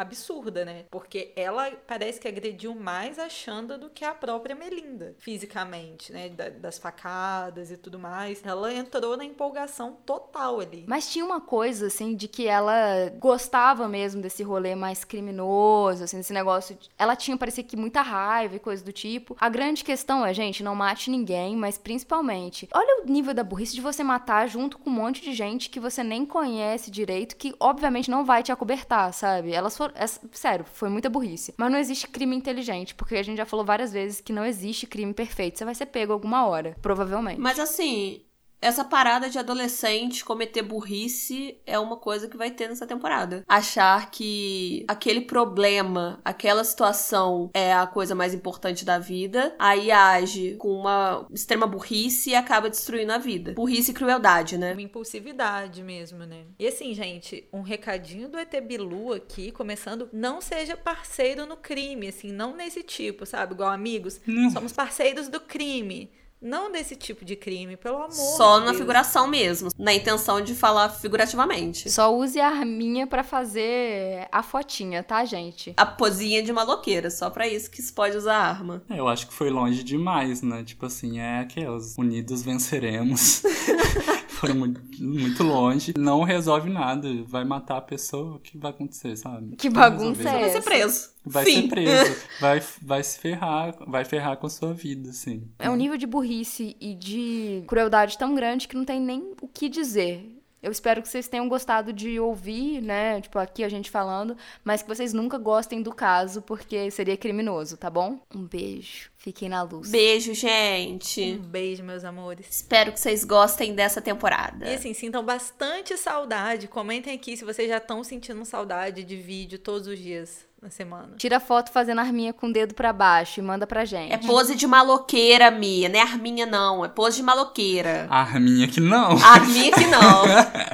absurda, 0.00 0.64
né? 0.64 0.84
Porque 0.90 1.32
ela 1.36 1.70
parece 1.86 2.20
que 2.20 2.28
agrediu 2.28 2.74
mais 2.74 3.18
a 3.18 3.28
Xanda 3.28 3.76
do 3.76 3.90
que 3.90 4.04
a 4.04 4.14
própria 4.14 4.54
Melinda, 4.54 5.14
fisicamente, 5.18 6.12
né? 6.12 6.28
Da, 6.28 6.48
das 6.48 6.78
facadas 6.78 7.70
e 7.70 7.76
tudo 7.76 7.98
mais. 7.98 8.42
Ela 8.44 8.72
entrou 8.72 9.16
na 9.16 9.24
empolgação 9.24 9.96
total 10.04 10.60
ali. 10.60 10.84
Mas 10.86 11.10
tinha 11.10 11.24
uma 11.24 11.40
coisa, 11.40 11.86
assim, 11.86 12.14
de 12.14 12.28
que 12.28 12.46
ela 12.46 13.10
gostava 13.18 13.88
mesmo 13.88 14.20
desse 14.20 14.42
rolê 14.42 14.74
mais 14.74 15.04
criminoso, 15.04 16.04
assim, 16.04 16.18
desse 16.18 16.32
negócio. 16.32 16.74
De... 16.74 16.88
Ela 16.98 17.16
tinha, 17.16 17.36
parecia 17.36 17.64
que, 17.64 17.76
muita 17.76 18.02
raiva 18.02 18.56
e 18.56 18.58
coisa 18.58 18.84
do 18.84 18.92
tipo. 18.92 19.36
A 19.40 19.48
grande 19.48 19.84
questão 19.84 20.24
é, 20.24 20.32
gente, 20.32 20.62
não 20.62 20.74
mate 20.74 21.10
ninguém, 21.10 21.56
mas 21.56 21.78
principalmente, 21.78 22.68
olha 22.74 23.02
o 23.02 23.06
nível 23.06 23.34
da 23.34 23.42
burrice 23.42 23.74
de 23.74 23.80
você 23.80 24.02
matar 24.02 24.48
junto 24.48 24.78
com 24.78 24.90
um 24.90 24.92
monte 24.92 25.22
de 25.22 25.32
gente 25.32 25.70
que 25.70 25.80
você 25.80 26.02
nem 26.02 26.24
conhece 26.24 26.90
direito, 26.90 27.36
que 27.36 27.54
obviamente 27.58 28.10
não 28.10 28.24
vai 28.24 28.42
te 28.42 28.52
acobertar, 28.52 29.12
sabe? 29.12 29.52
Elas 29.52 29.76
foram 29.76 29.89
sério, 30.32 30.64
foi 30.64 30.88
muita 30.88 31.08
burrice. 31.10 31.54
Mas 31.56 31.70
não 31.70 31.78
existe 31.78 32.08
crime 32.08 32.36
inteligente, 32.36 32.94
porque 32.94 33.16
a 33.16 33.22
gente 33.22 33.36
já 33.36 33.46
falou 33.46 33.64
várias 33.64 33.92
vezes 33.92 34.20
que 34.20 34.32
não 34.32 34.44
existe 34.44 34.86
crime 34.86 35.12
perfeito. 35.12 35.58
Você 35.58 35.64
vai 35.64 35.74
ser 35.74 35.86
pego 35.86 36.12
alguma 36.12 36.46
hora, 36.46 36.76
provavelmente. 36.80 37.40
Mas 37.40 37.58
assim, 37.58 38.22
essa 38.60 38.84
parada 38.84 39.30
de 39.30 39.38
adolescente 39.38 40.24
cometer 40.24 40.62
burrice 40.62 41.58
é 41.66 41.78
uma 41.78 41.96
coisa 41.96 42.28
que 42.28 42.36
vai 42.36 42.50
ter 42.50 42.68
nessa 42.68 42.86
temporada. 42.86 43.42
Achar 43.48 44.10
que 44.10 44.84
aquele 44.86 45.22
problema, 45.22 46.20
aquela 46.24 46.62
situação 46.62 47.50
é 47.54 47.72
a 47.72 47.86
coisa 47.86 48.14
mais 48.14 48.34
importante 48.34 48.84
da 48.84 48.98
vida, 48.98 49.54
aí 49.58 49.90
age 49.90 50.56
com 50.58 50.68
uma 50.72 51.26
extrema 51.32 51.66
burrice 51.66 52.30
e 52.30 52.34
acaba 52.34 52.68
destruindo 52.68 53.12
a 53.12 53.18
vida. 53.18 53.52
Burrice 53.52 53.92
e 53.92 53.94
crueldade, 53.94 54.58
né? 54.58 54.72
Uma 54.72 54.82
impulsividade 54.82 55.82
mesmo, 55.82 56.24
né? 56.24 56.44
E 56.58 56.66
assim, 56.66 56.92
gente, 56.92 57.48
um 57.52 57.62
recadinho 57.62 58.28
do 58.28 58.38
ET 58.38 58.54
Bilu 58.60 59.12
aqui, 59.12 59.50
começando, 59.50 60.08
não 60.12 60.40
seja 60.40 60.76
parceiro 60.76 61.46
no 61.46 61.56
crime, 61.56 62.08
assim, 62.08 62.30
não 62.30 62.54
nesse 62.54 62.82
tipo, 62.82 63.24
sabe? 63.24 63.54
Igual 63.54 63.70
amigos, 63.70 64.20
hum. 64.28 64.50
somos 64.50 64.72
parceiros 64.72 65.28
do 65.28 65.40
crime. 65.40 66.10
Não 66.42 66.72
desse 66.72 66.96
tipo 66.96 67.22
de 67.22 67.36
crime, 67.36 67.76
pelo 67.76 67.96
amor 67.98 68.10
Só 68.12 68.54
de 68.58 68.64
na 68.64 68.70
Deus. 68.70 68.78
figuração 68.78 69.26
mesmo, 69.26 69.68
na 69.78 69.92
intenção 69.92 70.40
de 70.40 70.54
falar 70.54 70.88
figurativamente. 70.88 71.90
Só 71.90 72.14
use 72.16 72.40
a 72.40 72.48
arminha 72.48 73.06
para 73.06 73.22
fazer 73.22 74.26
a 74.32 74.42
fotinha, 74.42 75.02
tá, 75.02 75.22
gente? 75.26 75.74
A 75.76 75.84
posinha 75.84 76.42
de 76.42 76.50
maloqueira, 76.50 77.10
só 77.10 77.28
para 77.28 77.46
isso 77.46 77.70
que 77.70 77.82
se 77.82 77.92
pode 77.92 78.16
usar 78.16 78.36
a 78.36 78.48
arma. 78.48 78.82
É, 78.88 78.98
eu 78.98 79.06
acho 79.06 79.26
que 79.26 79.34
foi 79.34 79.50
longe 79.50 79.84
demais, 79.84 80.40
né? 80.40 80.64
Tipo 80.64 80.86
assim, 80.86 81.20
é 81.20 81.40
aquelas 81.40 81.96
unidos 81.98 82.42
venceremos. 82.42 83.42
Foram 84.40 84.54
muito, 84.54 84.80
muito 84.98 85.42
longe. 85.42 85.92
Não 85.98 86.22
resolve 86.22 86.70
nada. 86.70 87.08
Vai 87.26 87.44
matar 87.44 87.76
a 87.76 87.82
pessoa, 87.82 88.36
o 88.36 88.38
que 88.38 88.56
vai 88.56 88.70
acontecer, 88.70 89.14
sabe? 89.14 89.54
Que 89.56 89.68
bagunça 89.68 90.28
é 90.30 90.40
Vai 90.40 90.50
ser 90.50 90.62
preso. 90.62 91.10
Vai 91.26 91.44
Sim. 91.44 91.62
ser 91.62 91.68
preso. 91.68 92.16
Vai, 92.40 92.62
vai 92.80 93.02
se 93.02 93.18
ferrar, 93.18 93.74
vai 93.86 94.02
ferrar 94.06 94.38
com 94.38 94.46
a 94.46 94.50
sua 94.50 94.72
vida, 94.72 95.10
assim. 95.10 95.46
É 95.58 95.68
um 95.68 95.76
nível 95.76 95.98
de 95.98 96.06
burrice 96.06 96.74
e 96.80 96.94
de 96.94 97.62
crueldade 97.66 98.16
tão 98.16 98.34
grande 98.34 98.66
que 98.66 98.74
não 98.74 98.84
tem 98.84 98.98
nem 98.98 99.34
o 99.42 99.46
que 99.46 99.68
dizer. 99.68 100.40
Eu 100.62 100.72
espero 100.72 101.02
que 101.02 101.08
vocês 101.08 101.28
tenham 101.28 101.48
gostado 101.48 101.92
de 101.92 102.18
ouvir, 102.18 102.80
né? 102.80 103.20
Tipo, 103.20 103.38
aqui 103.38 103.62
a 103.62 103.68
gente 103.68 103.90
falando, 103.90 104.36
mas 104.64 104.82
que 104.82 104.88
vocês 104.88 105.12
nunca 105.12 105.36
gostem 105.36 105.82
do 105.82 105.92
caso, 105.92 106.40
porque 106.42 106.90
seria 106.90 107.16
criminoso, 107.16 107.76
tá 107.76 107.90
bom? 107.90 108.18
Um 108.34 108.44
beijo. 108.46 109.09
Fiquem 109.22 109.50
na 109.50 109.60
luz. 109.60 109.90
Beijo, 109.90 110.32
gente. 110.32 111.38
Um 111.38 111.46
beijo, 111.46 111.84
meus 111.84 112.04
amores. 112.04 112.46
Espero 112.48 112.90
que 112.90 112.98
vocês 112.98 113.22
gostem 113.22 113.74
dessa 113.74 114.00
temporada. 114.00 114.66
E 114.66 114.74
assim, 114.74 114.94
sintam 114.94 115.22
bastante 115.22 115.94
saudade. 115.98 116.66
Comentem 116.66 117.14
aqui 117.14 117.36
se 117.36 117.44
vocês 117.44 117.68
já 117.68 117.76
estão 117.76 118.02
sentindo 118.02 118.42
saudade 118.46 119.04
de 119.04 119.16
vídeo 119.16 119.58
todos 119.58 119.86
os 119.88 119.98
dias 119.98 120.46
na 120.62 120.70
semana. 120.70 121.16
Tira 121.18 121.38
foto 121.38 121.70
fazendo 121.70 122.00
arminha 122.00 122.32
com 122.32 122.46
o 122.46 122.52
dedo 122.52 122.74
pra 122.74 122.94
baixo 122.94 123.40
e 123.40 123.42
manda 123.42 123.66
pra 123.66 123.84
gente. 123.84 124.10
É 124.10 124.16
pose 124.16 124.54
de 124.54 124.66
maloqueira, 124.66 125.50
Mia. 125.50 125.90
Não 125.90 125.98
é 125.98 126.02
arminha, 126.02 126.46
não. 126.46 126.82
É 126.82 126.88
pose 126.88 127.18
de 127.18 127.22
maloqueira. 127.22 128.06
A 128.08 128.22
Arminha 128.22 128.68
que 128.68 128.80
não. 128.80 129.22
Arminha 129.22 129.70
que 129.72 129.86
não. 129.86 130.24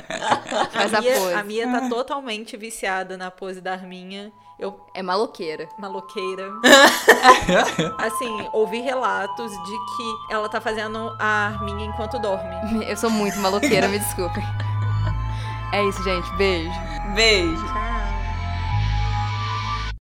Faz 0.70 0.94
a 0.94 1.00
Mia, 1.00 1.14
pose. 1.16 1.34
a 1.34 1.42
Mia 1.42 1.68
tá 1.68 1.88
totalmente 1.88 2.56
viciada 2.56 3.16
na 3.16 3.28
pose 3.28 3.60
da 3.60 3.72
Arminha. 3.72 4.32
Eu, 4.58 4.80
É 4.94 5.02
maloqueira. 5.02 5.68
maloqueira. 5.78 6.50
assim, 7.98 8.48
ouvi 8.52 8.80
relatos 8.80 9.50
de 9.52 9.72
que 9.96 10.32
ela 10.32 10.48
tá 10.48 10.60
fazendo 10.60 11.14
a 11.18 11.46
Arminha 11.48 11.84
enquanto 11.86 12.18
dorme. 12.18 12.54
Eu 12.88 12.96
sou 12.96 13.10
muito 13.10 13.38
maloqueira, 13.38 13.86
me 13.88 13.98
desculpem. 13.98 14.42
É 15.72 15.84
isso, 15.84 16.02
gente. 16.02 16.30
Beijo. 16.36 16.70
Beijo. 17.14 17.85